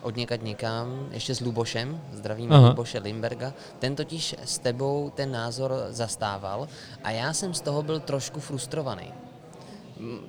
[0.02, 2.68] od někad někam, ještě s Lubošem, zdravím Aha.
[2.68, 3.52] Luboše Limberga.
[3.78, 6.68] Ten totiž s tebou ten názor zastával
[7.04, 9.12] a já jsem z toho byl trošku frustrovaný.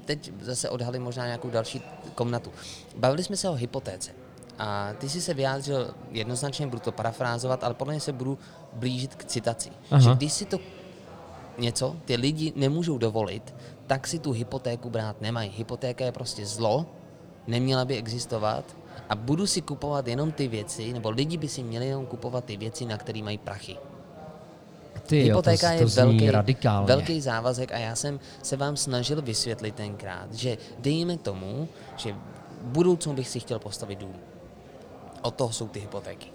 [0.06, 1.82] Teď zase odhalím možná nějakou další
[2.16, 2.52] komnatu.
[2.98, 4.12] Bavili jsme se o hypotéce.
[4.60, 8.38] A ty jsi se vyjádřil jednoznačně, budu to parafrázovat, ale podle mě se budu
[8.74, 9.70] blížit k citaci.
[9.92, 10.02] Aha.
[10.02, 10.60] Že když si to
[11.58, 13.56] něco ty lidi nemůžou dovolit,
[13.88, 15.52] tak si tu hypotéku brát nemají.
[15.58, 16.86] Hypotéka je prostě zlo,
[17.48, 18.76] neměla by existovat
[19.10, 22.58] a budu si kupovat jenom ty věci, nebo lidi by si měli jenom kupovat ty
[22.58, 23.78] věci, na které mají prachy.
[25.08, 26.88] Ty, Hypotéka jo, to, to je velký, radikálně.
[26.88, 32.14] velký závazek a já jsem se vám snažil vysvětlit tenkrát, že dejme tomu, že
[32.62, 34.16] v budoucnu bych si chtěl postavit dům.
[35.22, 36.32] Od toho jsou ty hypotéky.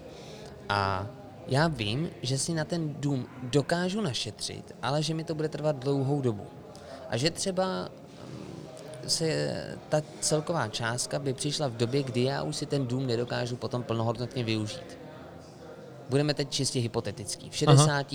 [0.69, 1.07] A
[1.47, 5.75] já vím, že si na ten dům dokážu našetřit, ale že mi to bude trvat
[5.75, 6.43] dlouhou dobu.
[7.09, 7.89] A že třeba
[9.07, 9.55] se
[9.89, 13.83] ta celková částka by přišla v době, kdy já už si ten dům nedokážu potom
[13.83, 14.97] plnohodnotně využít.
[16.09, 17.49] Budeme teď čistě hypotetický.
[17.49, 18.07] V 60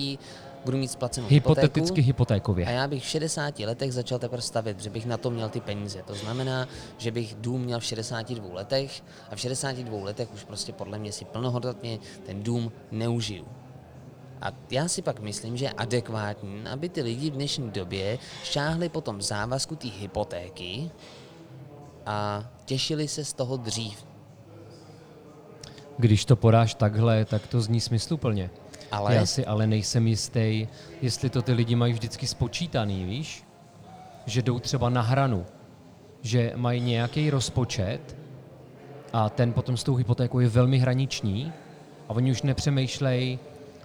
[0.65, 2.65] budu mít splacenou Hypoteticky hypotéku, a hypotékově.
[2.71, 6.03] já bych v 60 letech začal teprve stavět, že bych na to měl ty peníze.
[6.07, 10.73] To znamená, že bych dům měl v 62 letech a v 62 letech už prostě
[10.73, 13.45] podle mě si plnohodnotně ten dům neužiju.
[14.41, 18.89] A já si pak myslím, že je adekvátní, aby ty lidi v dnešní době šáhli
[18.89, 20.91] po tom závazku té hypotéky
[22.05, 24.05] a těšili se z toho dřív.
[25.97, 28.49] Když to podáš takhle, tak to zní smysluplně.
[28.91, 30.67] Ale Já si ale nejsem jistý,
[31.01, 33.43] jestli to ty lidi mají vždycky spočítaný, víš?
[34.25, 35.45] Že jdou třeba na hranu,
[36.21, 38.17] že mají nějaký rozpočet
[39.13, 41.53] a ten potom s tou hypotékou je velmi hraniční
[42.09, 43.39] a oni už nepřemýšlejí,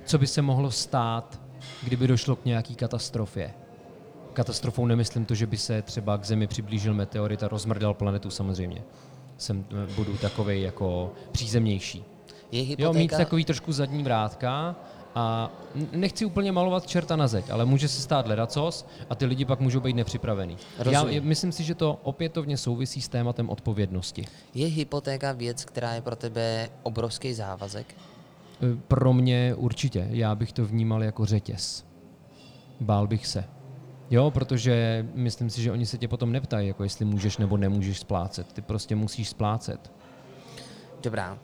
[0.05, 1.41] co by se mohlo stát,
[1.83, 3.51] kdyby došlo k nějaký katastrofě.
[4.33, 8.83] Katastrofou nemyslím to, že by se třeba k Zemi přiblížil meteorit a rozmrdal planetu samozřejmě.
[9.39, 9.65] Jsem,
[9.97, 12.05] budu takovej jako přízemnější.
[12.53, 12.99] je Jo, hypotéka...
[12.99, 14.77] mít takový trošku zadní vrátka
[15.15, 15.51] a
[15.93, 19.61] nechci úplně malovat čerta na zeď, ale může se stát ledacos a ty lidi pak
[19.61, 20.57] můžou být nepřipravený.
[20.79, 21.15] Já Rozumím.
[21.15, 24.25] je- myslím si, že to opětovně souvisí s tématem odpovědnosti.
[24.55, 27.95] Je hypotéka věc, která je pro tebe obrovský závazek?
[28.63, 30.07] E, Pro mě určitě.
[30.11, 31.85] Já bych to vnímal jako řetěz.
[32.81, 33.45] Bál bych se.
[34.11, 37.99] Jo, protože myslím si, že oni se tě potom neptají, jako jestli můžeš nebo nemůžeš
[37.99, 38.53] splácet.
[38.53, 39.93] Ty prostě musíš splácet.
[41.03, 41.39] Dobrá.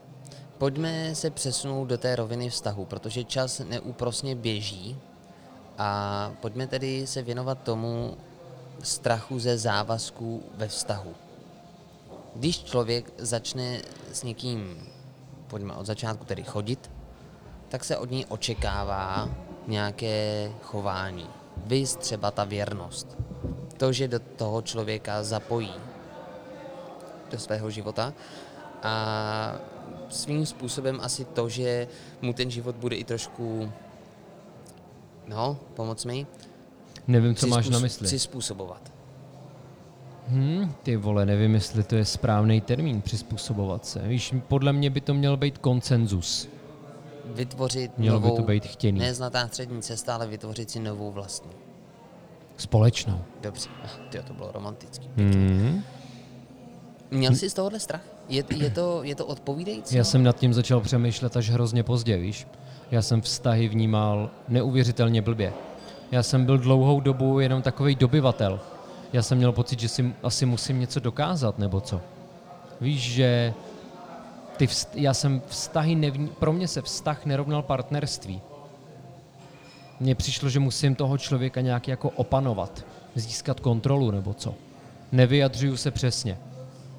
[0.58, 4.96] Pojďme se přesunout do té roviny vztahu, protože čas neúprosně běží
[5.78, 8.16] a pojďme tedy se věnovat tomu
[8.82, 11.14] strachu ze závazků ve vztahu.
[12.34, 14.86] Když člověk začne s někým,
[15.46, 16.90] pojďme od začátku tedy chodit,
[17.70, 19.28] tak se od něj očekává
[19.66, 21.26] nějaké chování.
[21.66, 23.16] Vys třeba ta věrnost.
[23.76, 25.72] To, že do toho člověka zapojí
[27.30, 28.12] do svého života
[28.82, 29.54] a
[30.08, 31.88] svým způsobem asi to, že
[32.22, 33.72] mu ten život bude i trošku,
[35.26, 36.26] no, pomoc mi,
[37.08, 38.06] Nevím, co máš na mysli.
[38.06, 38.92] Přizpůsobovat.
[40.28, 44.08] Hmm, ty vole, nevím, jestli to je správný termín přizpůsobovat se.
[44.08, 46.48] Víš, podle mě by to měl být konsenzus.
[47.34, 48.98] Vytvořit Mělo by novou, to být chtěný.
[48.98, 51.50] ne zlatá střední cesta, ale vytvořit si novou vlastní.
[52.56, 53.20] Společnou.
[53.42, 53.68] Dobře,
[54.10, 55.10] Tyjo, to bylo romantický.
[55.16, 55.82] Hmm.
[57.10, 58.02] Měl jsi z tohohle strach?
[58.28, 59.96] Je, je, to, je to odpovídající?
[59.96, 62.46] Já jsem nad tím začal přemýšlet až hrozně pozdě, víš.
[62.90, 65.52] Já jsem vztahy vnímal neuvěřitelně blbě.
[66.10, 68.60] Já jsem byl dlouhou dobu jenom takový dobyvatel.
[69.12, 72.00] Já jsem měl pocit, že si asi musím něco dokázat, nebo co.
[72.80, 73.54] Víš, že
[74.60, 78.40] ty vst- já jsem vztahy nevní- pro mě se vztah nerovnal partnerství.
[80.00, 84.54] Mně přišlo, že musím toho člověka nějak jako opanovat, získat kontrolu nebo co.
[85.12, 86.38] Nevyjadřuju se přesně.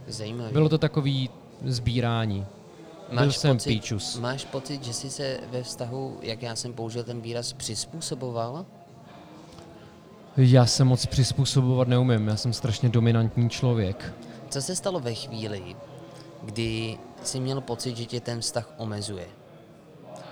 [0.08, 0.54] Zajímavý.
[0.54, 1.30] Bylo to takový
[1.66, 2.46] sbírání.
[3.20, 4.20] Byl jsem píčus.
[4.20, 8.66] máš pocit, že jsi se ve vztahu, jak já jsem použil ten výraz, přizpůsoboval?
[10.38, 14.14] Já se moc přizpůsobovat neumím, já jsem strašně dominantní člověk.
[14.50, 15.76] Co se stalo ve chvíli,
[16.44, 19.28] kdy jsi měl pocit, že tě ten vztah omezuje?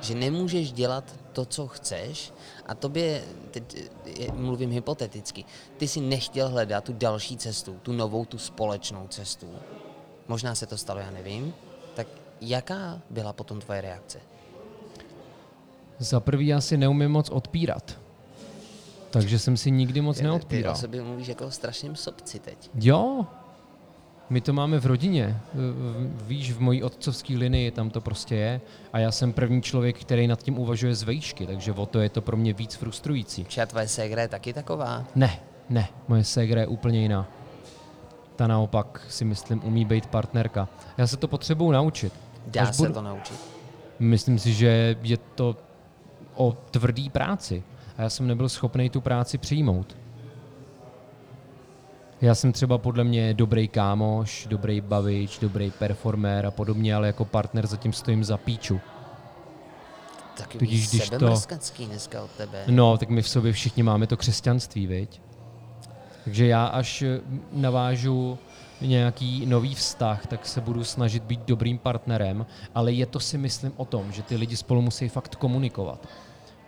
[0.01, 2.33] Že nemůžeš dělat to, co chceš
[2.65, 3.91] a tobě, teď
[4.33, 5.45] mluvím hypoteticky,
[5.77, 9.47] ty si nechtěl hledat tu další cestu, tu novou, tu společnou cestu.
[10.27, 11.53] Možná se to stalo, já nevím.
[11.95, 12.07] Tak
[12.41, 14.19] jaká byla potom tvoje reakce?
[15.99, 17.97] Za prvý já si neumím moc odpírat.
[19.09, 20.73] Takže jsem si nikdy moc Ty neodpíral.
[20.73, 22.69] o sobě mluvíš jako o strašném sobci teď.
[22.75, 23.25] Jo,
[24.29, 25.37] my to máme v rodině.
[26.27, 28.61] Víš, v mojí otcovské linii tam to prostě je.
[28.93, 32.09] A já jsem první člověk, který nad tím uvažuje z vejšky, takže o to je
[32.09, 33.45] to pro mě víc frustrující.
[33.45, 35.03] Či a tvoje ségra je taky taková?
[35.15, 35.39] Ne,
[35.69, 37.27] ne, moje ségra je úplně jiná.
[38.35, 40.67] Ta naopak si myslím umí být partnerka.
[40.97, 42.13] Já se to potřebuju naučit.
[42.47, 43.35] Dá Až se budu- to naučit.
[43.99, 45.55] Myslím si, že je to
[46.35, 47.63] o tvrdý práci.
[47.97, 49.97] A já jsem nebyl schopný tu práci přijmout.
[52.21, 57.25] Já jsem třeba podle mě dobrý kámoš, dobrý bavič, dobrý performér a podobně, ale jako
[57.25, 58.79] partner zatím stojím za píču.
[60.37, 61.35] Takový Tudíž když to-
[61.85, 62.63] dneska od tebe.
[62.67, 65.21] No, tak my v sobě všichni máme to křesťanství, viď?
[66.23, 67.03] Takže já až
[67.51, 68.37] navážu
[68.81, 73.73] nějaký nový vztah, tak se budu snažit být dobrým partnerem, ale je to si myslím
[73.77, 76.07] o tom, že ty lidi spolu musí fakt komunikovat.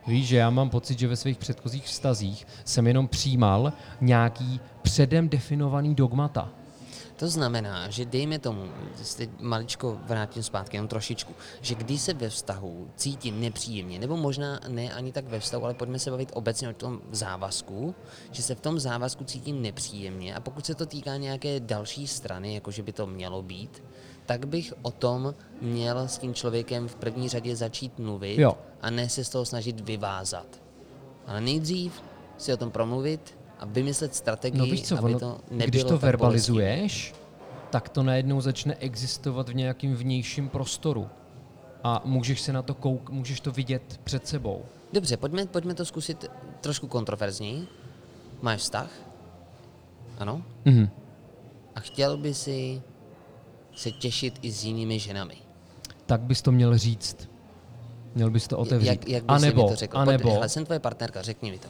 [0.08, 5.30] Víš, že já mám pocit, že ve svých předchozích vztazích jsem jenom přijímal nějaký předem
[5.30, 6.50] definovaný dogmata.
[7.16, 8.66] To znamená, že dejme tomu,
[9.18, 14.60] teď maličko vrátím zpátky, jenom trošičku, že když se ve vztahu cítím nepříjemně, nebo možná
[14.68, 17.96] ne ani tak ve vztahu, ale pojďme se bavit obecně o tom závazku,
[18.32, 22.54] že se v tom závazku cítím nepříjemně a pokud se to týká nějaké další strany,
[22.54, 23.84] jako že by to mělo být,
[24.26, 28.58] tak bych o tom měl s tím člověkem v první řadě začít mluvit Jo.
[28.82, 30.62] a ne se z toho snažit vyvázat.
[31.28, 32.04] Ale nejdřív
[32.38, 35.84] si o tom promluvit a vymyslet strategii, No víš co, aby ono, to nebylo když
[35.84, 37.14] to verbalizuješ,
[37.70, 41.10] tak to najednou začne existovat v nějakém vnějším prostoru.
[41.84, 44.66] A můžeš se na to kouk, můžeš to vidět před sebou.
[44.94, 46.26] Dobře, pojďme, pojďme to zkusit
[46.62, 47.68] trošku kontroverzněji.
[48.42, 48.90] Máš vztah?
[50.20, 50.44] Ano?
[50.66, 50.90] Mhm.
[51.76, 52.82] A chtěl by si
[53.82, 55.36] se těšit i s jinými ženami.
[56.06, 57.30] Tak bys to měl říct.
[58.16, 58.88] Měl bys to otevřít.
[58.88, 59.98] Jak, jak a bys nebo, mi to řekl?
[59.98, 61.68] a Pojď, hele, jsem tvoje partnerka, řekni mi to.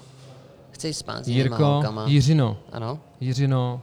[0.71, 2.06] Chceš spát s Jirko, holkama?
[2.08, 3.00] Jiřino, Ano?
[3.19, 3.82] Jiřino,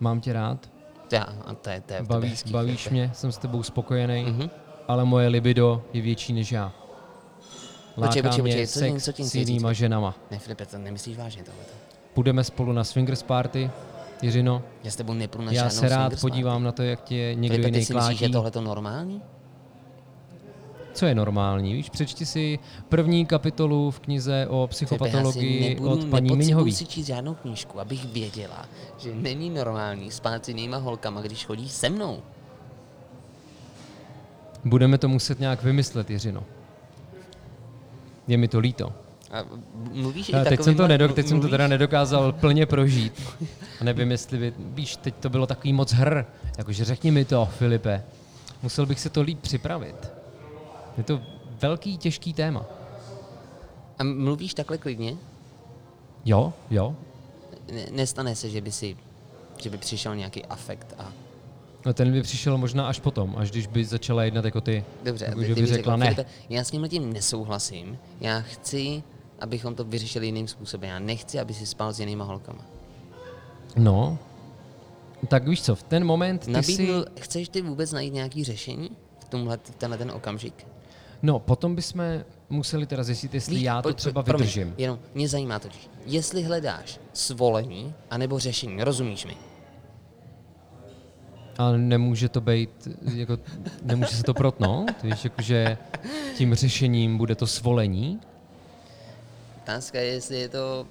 [0.00, 0.70] mám tě rád,
[1.12, 4.50] Já, a to je, to je baví, hezký, bavíš mě, jsem s tebou spokojený, Mhm.
[4.88, 6.72] ale moje libido je větší než já.
[7.96, 9.78] Láká Počkej, počkej, počkej, co tím- sex co tím s jinýma říct?
[9.78, 10.14] ženama.
[10.30, 11.70] Ne, Filipe, to nemyslíš vážně tohleto.
[12.14, 13.70] Půjdeme spolu na swingers party,
[14.22, 14.62] Jiřino.
[14.84, 16.64] Já s tebou nepůjdu Já se rád swingers podívám party.
[16.64, 18.32] na to, jak tě někdo Filipe, ty jiný si myslíš, že je klátí.
[18.32, 19.22] tohleto normální?
[20.94, 21.72] Co je normální?
[21.74, 26.36] Víš, přečti si první kapitolu v knize o psychopatologii Filipe, já si od nebudu, paní
[26.36, 26.72] Miňhový.
[26.72, 28.66] si číst žádnou knížku, abych věděla,
[28.98, 32.22] že není normální spát s jinýma holkama, když chodí se mnou.
[34.64, 36.44] Budeme to muset nějak vymyslet, Jiřino.
[38.28, 38.92] Je mi to líto.
[39.30, 39.44] A
[39.92, 43.22] mluvíš i A teď jsem to, nedok- teď jsem to teda nedokázal plně prožít.
[43.80, 46.24] A nevím, jestli by, víš, teď to bylo takový moc hr.
[46.58, 48.02] Jakože řekni mi to, Filipe.
[48.62, 50.10] Musel bych se to líp připravit.
[50.98, 51.20] Je to
[51.62, 52.64] velký, těžký téma.
[53.98, 55.16] A mluvíš takhle klidně?
[56.24, 56.96] Jo, jo.
[57.72, 58.96] Ne, nestane se, že by si,
[59.62, 61.12] že by přišel nějaký afekt a
[61.86, 64.84] No ten by přišel možná až potom, až když by začala jednat jako ty.
[65.04, 66.06] Dobře, jako, ty, že by řekla řekl, ne.
[66.06, 69.02] Filipe, já s tím tím nesouhlasím, já chci,
[69.40, 70.90] abychom to vyřešili jiným způsobem.
[70.90, 72.66] Já nechci, aby si spal s jinýma holkama.
[73.76, 74.18] No,
[75.28, 77.22] tak víš co, v ten moment ty Nabídnul, si...
[77.22, 80.66] chceš ty vůbec najít nějaký řešení v tomhle, v tenhle ten okamžik?
[81.22, 82.04] No, potom bychom
[82.50, 84.74] museli teda zjistit, jestli Víš, já to třeba promiň, vydržím.
[84.78, 89.36] Jenom mě zajímá totiž, jestli hledáš svolení anebo řešení, rozumíš mi?
[91.58, 93.38] A nemůže to být, jako,
[93.82, 95.78] nemůže se to protnout, víš, jakože
[96.36, 98.20] tím řešením bude to svolení.
[99.62, 100.86] Otázka je, jestli je to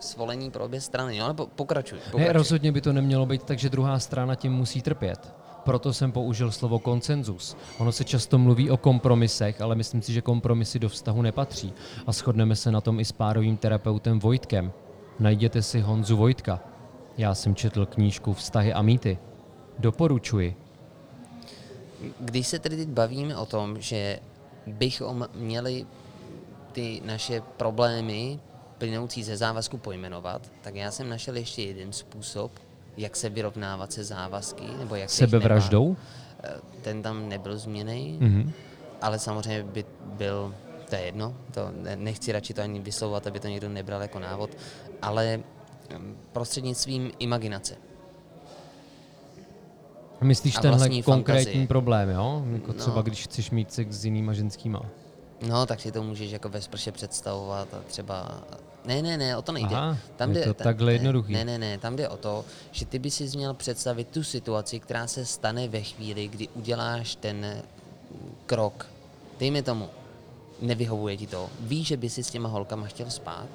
[0.00, 1.98] svolení pro obě strany, no ale po, pokračuj.
[1.98, 2.20] pokračuj.
[2.20, 5.34] Ne, rozhodně by to nemělo být tak, že druhá strana tím musí trpět.
[5.64, 7.56] Proto jsem použil slovo konsenzus.
[7.78, 11.72] Ono se často mluví o kompromisech, ale myslím si, že kompromisy do vztahu nepatří.
[12.06, 14.72] A shodneme se na tom i s párovým terapeutem Vojtkem.
[15.18, 16.60] Najděte si Honzu Vojtka.
[17.18, 19.18] Já jsem četl knížku Vztahy a mýty.
[19.78, 20.56] Doporučuji.
[22.20, 24.20] Když se tedy teď bavíme o tom, že
[24.66, 25.86] bychom měli
[26.72, 28.40] ty naše problémy
[28.78, 32.52] plynoucí ze závazku pojmenovat, tak já jsem našel ještě jeden způsob,
[32.96, 35.88] jak se vyrovnávat se závazky, nebo jak se Sebevraždou?
[35.88, 36.02] nebát.
[36.44, 38.52] Eh, Ten tam nebyl změný, Mhm.
[39.02, 40.54] ale samozřejmě by byl,
[40.88, 44.18] to je jedno, to ne- nechci radši to ani vyslovovat, aby to někdo nebral jako
[44.18, 44.50] návod,
[45.02, 45.36] ale
[45.98, 47.76] mm, prostřednictvím imaginace.
[50.20, 51.66] Myslíš A tenhle konkrétní fantazii.
[51.66, 52.42] problém, jo?
[52.52, 52.74] Jako No.
[52.74, 54.82] třeba když chceš mít sex s jinýma ženskýma.
[55.42, 58.42] No, tak si to můžeš jako ve sprše představovat a třeba...
[58.84, 59.76] Ne, ne, ne, o to nejde.
[59.76, 61.32] Aha, je jde, to takhle ne, jednoduchý.
[61.32, 64.80] Ne, ne, ne, tam jde o to, že ty by si měl představit tu situaci,
[64.80, 67.62] která se stane ve chvíli, kdy uděláš ten
[68.46, 68.86] krok.
[69.38, 69.88] Dejme tomu,
[70.60, 73.46] nevyhovuje ti to, víš, že by si s těma holkama chtěl spát,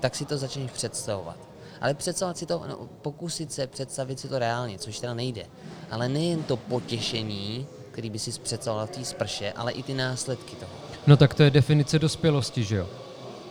[0.00, 1.36] tak si to začneš představovat.
[1.80, 5.46] Ale představovat si to, no, pokusit se představit si to reálně, což teda nejde.
[5.90, 10.56] Ale nejen to potěšení, který by si představoval v té sprše, ale i ty následky
[10.56, 10.72] toho.
[11.06, 12.88] No tak to je definice dospělosti, že jo?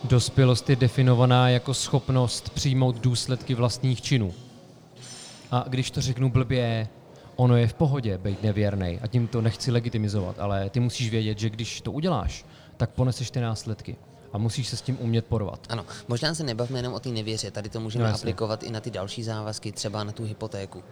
[0.04, 4.34] Dospělost je definovaná jako schopnost přijmout důsledky vlastních činů.
[5.50, 6.88] A když to řeknu blbě,
[7.36, 11.38] ono je v pohodě být nevěrný a tím to nechci legitimizovat, ale ty musíš vědět,
[11.38, 12.44] že když to uděláš,
[12.76, 13.96] tak poneseš ty následky
[14.32, 15.60] a musíš se s tím umět porovat.
[15.68, 18.22] Ano, možná se nebavme jenom o té nevěře, tady to můžeme No, no, jasně.
[18.22, 20.82] aplikovat i na ty další závazky, třeba na tu hypotéku.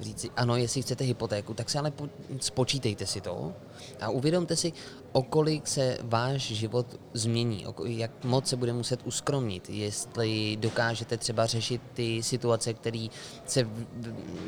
[0.00, 2.08] Říct si, ano, jestli chcete hypotéku, tak si ale po,
[2.40, 3.52] spočítejte si to
[4.00, 4.72] a uvědomte si,
[5.12, 11.46] o kolik se váš život změní, jak moc se bude muset uskromnit, jestli dokážete třeba
[11.46, 13.06] řešit ty situace, které
[13.46, 13.86] se v,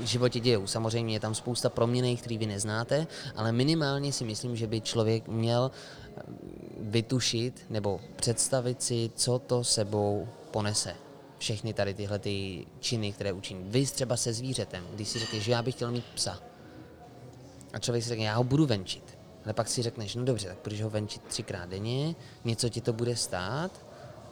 [0.03, 0.67] životě dějou.
[0.67, 5.29] Samozřejmě je tam spousta proměných, které vy neznáte, ale minimálně si myslím, že by člověk
[5.29, 5.71] měl
[6.79, 11.10] vytušit nebo představit si, co to sebou ponese.
[11.41, 13.65] Všechny tady tyhle ty činy, které učiní.
[13.65, 16.39] Vy třeba se zvířetem, když si řekneš, že já bych chtěl mít psa.
[17.73, 19.19] A člověk si řekne, já ho budu venčit.
[19.45, 22.93] Ale pak si řekneš, no dobře, tak budeš ho venčit třikrát denně, něco ti to
[22.93, 23.71] bude stát,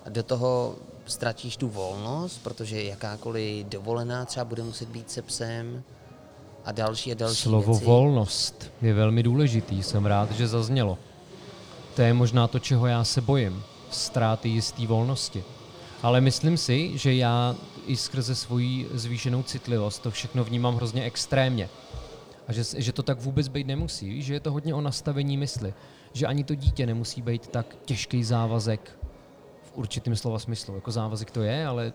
[0.04, 5.82] a do toho ztratíš tu volnost, protože jakákoliv dovolená třeba bude muset být se psem
[6.64, 7.84] a další a další Slovo věci.
[7.84, 10.98] volnost je velmi důležitý, jsem rád, že zaznělo.
[11.96, 13.62] To je možná to, čeho já se bojím.
[13.90, 15.44] Ztráty jisté volnosti.
[16.02, 17.56] Ale myslím si, že já
[17.86, 21.68] i skrze svoji zvýšenou citlivost to všechno vnímám hrozně extrémně.
[22.48, 24.22] A že, že to tak vůbec být nemusí.
[24.22, 25.74] Že je to hodně o nastavení mysli.
[26.12, 28.98] Že ani to dítě nemusí být tak těžký závazek
[29.62, 30.74] v určitém slova smyslu.
[30.74, 31.92] Jako závazek to je, ale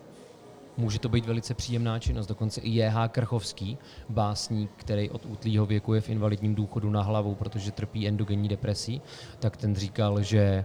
[0.76, 2.26] může to být velice příjemná činnost.
[2.26, 3.08] Dokonce i J.H.
[3.08, 8.48] Krchovský, básník, který od útlýho věku je v invalidním důchodu na hlavu, protože trpí endogenní
[8.48, 9.02] depresí,
[9.38, 10.64] tak ten říkal, že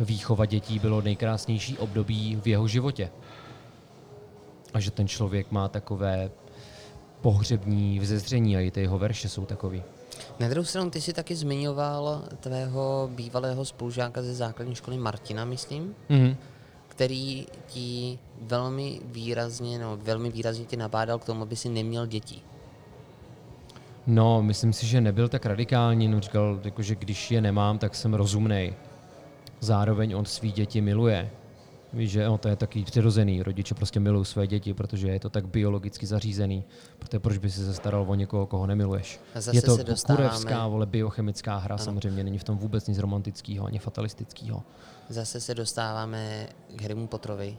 [0.00, 3.10] výchova dětí bylo nejkrásnější období v jeho životě.
[4.74, 6.30] A že ten člověk má takové
[7.20, 9.82] pohřební vzezření a i ty jeho verše jsou takový.
[10.40, 15.94] Na druhou stranu, ty jsi taky zmiňoval tvého bývalého spolužáka ze základní školy Martina, myslím,
[16.08, 16.36] Mhm.
[16.88, 22.40] který ti velmi výrazně, no, velmi výrazně ti nabádal k tomu, aby si neměl děti.
[24.06, 27.94] No, myslím si, že nebyl tak radikální, no říkal, jako, že když je nemám, tak
[27.94, 28.74] jsem rozumnej.
[29.64, 31.30] Zároveň on svý děti miluje.
[31.92, 33.42] Víš, že no, to je taky přirozený.
[33.42, 36.64] Rodiče prostě milují své děti, protože je to tak biologicky zařízený.
[36.98, 39.20] Protože proč by si se staral o někoho, koho nemiluješ?
[39.34, 42.86] A zase je to se dostáváme- kurevská, vole, biochemická hra, samozřejmě není v tom vůbec
[42.88, 44.62] nic romantického ani fatalistického.
[45.08, 46.46] Zase se dostáváme
[46.76, 47.56] k Harrymu Potterovi.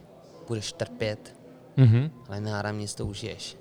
[0.48, 1.34] Budeš trpět,
[1.76, 2.10] Mhm.
[2.28, 3.56] ale náramně to užiješ.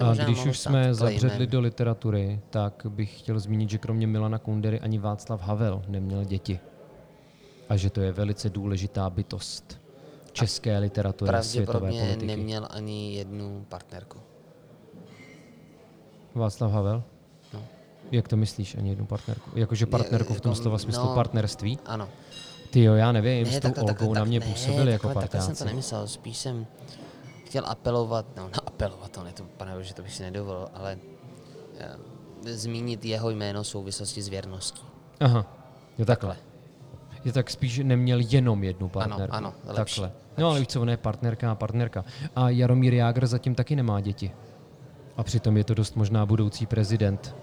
[0.00, 4.80] A když už jsme zabředli do literatury, tak bych chtěl zmínit, že kromě Milana Kundery
[4.80, 6.60] ani Václav Havel neměl děti.
[7.70, 9.80] A že to je velice důležitá bytost
[10.32, 12.26] české literatury a světové Pravděpodobně politiky.
[12.26, 14.18] neměl ani jednu partnerku.
[16.34, 17.02] Václav Havel?
[17.54, 17.62] No.
[18.10, 19.50] Jak to myslíš, ani jednu partnerku?
[19.54, 21.78] Jakože partnerku v tom jako, slova smyslu no, partnerství?
[21.86, 22.08] Ano.
[22.70, 25.40] Ty jo, já nevím, s tou takhle- Olgou takhle- na mě ne, jako takhle, takhle
[25.40, 26.66] jsem to nemyslel, spíš jsem
[27.44, 30.98] chtěl apelovat, no apelovat, to ne, to, pane že to bych si nedovolil, ale
[31.78, 31.96] eh,
[32.54, 34.82] zmínit jeho jméno v souvislosti s věrností.
[35.20, 35.46] Aha,
[35.98, 36.36] jo takhle.
[37.24, 39.34] Je tak spíš neměl jenom jednu partnerku.
[39.34, 40.20] ano, lepší, Takhle.
[40.38, 42.04] No ale víš co, ona je partnerka a partnerka.
[42.36, 44.30] A Jaromír Jágr zatím taky nemá děti.
[45.16, 47.36] A přitom je to dost možná budoucí prezident.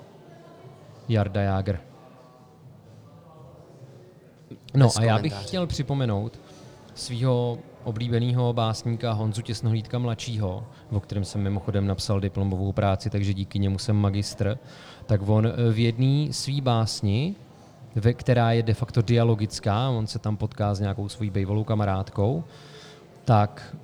[1.09, 1.79] Jarda Jágr.
[4.75, 6.39] No a já bych chtěl připomenout
[6.95, 13.59] svého oblíbeného básníka Honzu Těsnohlídka mladšího, o kterém jsem mimochodem napsal diplomovou práci, takže díky
[13.59, 14.57] němu jsem magistr,
[15.05, 17.35] tak on eh, v jedné svý básni,
[17.97, 22.43] ve, která je de facto dialogická, on se tam potká s nějakou svojí bývalou kamarádkou,
[23.25, 23.75] tak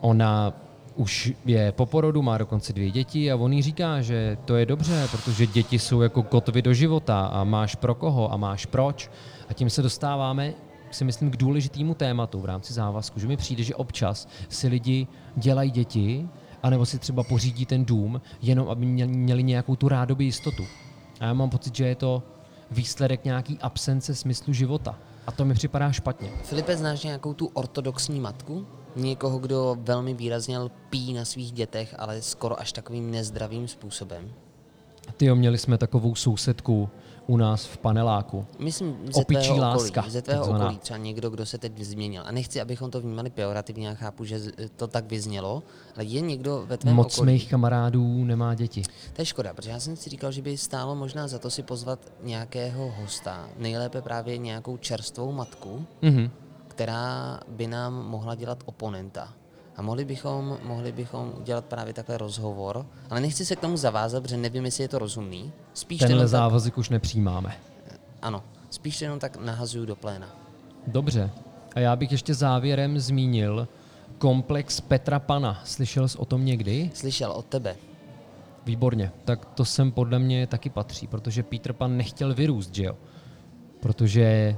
[0.00, 0.52] ona
[0.96, 4.66] už je po porodu, má dokonce dvě děti a on jí říká, že to je
[4.66, 9.10] dobře, protože děti jsou jako kotvy do života a máš pro koho a máš proč.
[9.48, 10.54] A tím se dostáváme,
[10.90, 15.06] si myslím, k důležitému tématu v rámci závazku, že mi přijde, že občas si lidi
[15.36, 16.28] dělají děti,
[16.62, 20.66] anebo si třeba pořídí ten dům, jenom aby mě- měli nějakou tu rádoby jistotu.
[21.20, 22.22] A já mám pocit, že je to
[22.72, 24.98] výsledek nějaký absence smyslu života.
[25.26, 26.30] A to mi připadá špatně.
[26.44, 28.66] Filipe, znáš nějakou tu ortodoxní matku?
[28.96, 34.32] Někoho, kdo velmi výrazně lpí na svých dětech, ale skoro až takovým nezdravým způsobem?
[35.16, 36.90] Ty měli jsme takovou sousedku
[37.26, 38.46] u nás v paneláku.
[38.58, 40.64] Myslím, ze Opičí tvého láska, okolí, ze tvého takzvaná.
[40.64, 42.22] okolí, třeba někdo, kdo se teď změnil.
[42.26, 44.40] A nechci, abychom to vnímali pejorativně, já chápu, že
[44.76, 45.62] to tak vyznělo,
[45.94, 47.32] ale je někdo ve tvém Moc okolí.
[47.32, 48.82] mých kamarádů nemá děti.
[49.12, 51.62] To je škoda, protože já jsem si říkal, že by stálo možná za to si
[51.62, 56.30] pozvat nějakého hosta, nejlépe právě nějakou čerstvou matku, Mhm.
[56.68, 59.32] která by nám mohla dělat oponenta.
[59.76, 64.22] A mohli bychom, mohli bychom udělat právě takhle rozhovor, ale nechci se k tomu zavázat,
[64.22, 65.52] protože nevím, jestli je to rozumný.
[65.74, 67.56] Spíš Tenhle jenom tak, závazek už nepřijímáme.
[68.22, 70.28] ano, spíš jenom tak nahazuju do pléna.
[70.86, 71.30] Dobře.
[71.74, 73.68] A já bych ještě závěrem zmínil
[74.18, 75.60] komplex Petra Pana.
[75.64, 76.90] Slyšel jsi o tom někdy?
[76.94, 77.76] Slyšel od tebe.
[78.66, 79.12] Výborně.
[79.24, 82.96] Tak to sem podle mě taky patří, protože Peter Pan nechtěl vyrůst, že jo?
[83.80, 84.56] Protože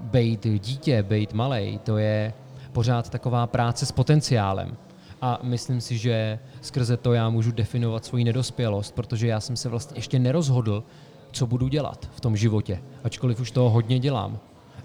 [0.00, 2.32] bejt dítě, bejt malej, to je
[2.72, 4.76] pořád taková práce s potenciálem.
[5.22, 9.68] A myslím si, že skrze to já můžu definovat svoji nedospělost, protože já jsem se
[9.68, 10.84] vlastně ještě nerozhodl,
[11.32, 14.38] co budu dělat v tom životě, ačkoliv už toho hodně dělám.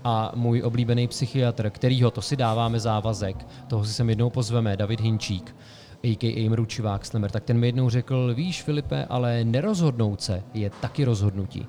[0.04, 5.02] A můj oblíbený psychiatr, kterýho to si dáváme závazek, toho si sem jednou pozveme, David
[5.02, 5.56] Hinčík,
[6.04, 6.50] a.k.a.
[6.50, 11.68] Mručivák Slemer, tak ten mi jednou řekl, víš Filipe, ale nerozhodnout se je taky rozhodnutí.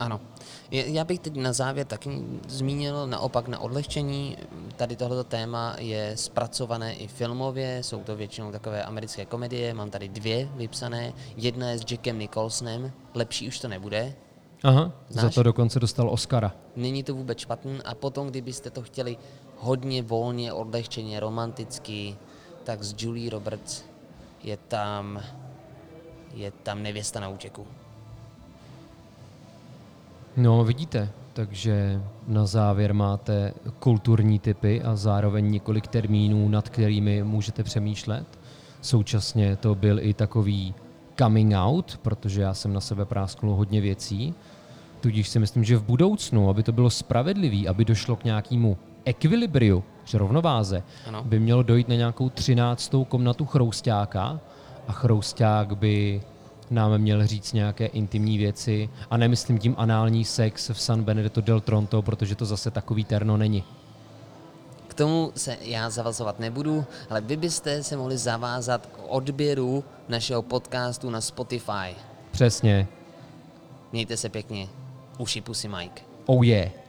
[0.00, 0.20] Ano.
[0.70, 2.10] Já bych teď na závěr taky
[2.48, 4.36] zmínil naopak na odlehčení.
[4.76, 10.08] Tady tohleto téma je zpracované i filmově, jsou to většinou takové americké komedie, mám tady
[10.08, 11.12] dvě vypsané.
[11.36, 14.14] Jedna je s Jackem Nicholsonem, lepší už to nebude,
[14.62, 15.34] Aha, za Znáš?
[15.34, 16.52] to dokonce dostal Oscara.
[16.76, 19.16] není to vůbec špatný a potom, kdybyste to chtěli
[19.56, 22.16] hodně volně, odlehčeně, romanticky,
[22.64, 23.84] tak s Julie Roberts
[24.42, 25.22] je tam,
[26.34, 27.66] je tam nevěsta na útěku.
[30.38, 37.62] No, vidíte, takže na závěr máte kulturní typy a zároveň několik termínů, nad kterými můžete
[37.62, 38.38] přemýšlet.
[38.80, 40.74] Současně to byl i takový
[41.18, 44.34] coming out, protože já jsem na sebe prásknul hodně věcí.
[45.00, 49.84] Tudíž si myslím, že v budoucnu, aby to bylo spravedlivý, aby došlo k nějakému ekvilibriu,
[50.04, 51.24] že rovnováze, Ano.
[51.24, 54.40] by mělo dojít na nějakou třináctou komnatu chroustáka
[54.88, 56.22] a chrousták by
[56.70, 61.60] nám měl říct nějaké intimní věci a nemyslím tím anální sex v San Benedetto del
[61.60, 63.64] Tronto, protože to zase takový terno není.
[64.88, 70.42] K tomu se já zavazovat nebudu, ale vy byste se mohli zavázat k odběru našeho
[70.42, 71.94] podcastu na Spotify.
[72.30, 72.88] Přesně.
[73.92, 74.68] Mějte se pěkně.
[75.18, 76.02] Uši pusy Mike.
[76.26, 76.87] Oh yeah.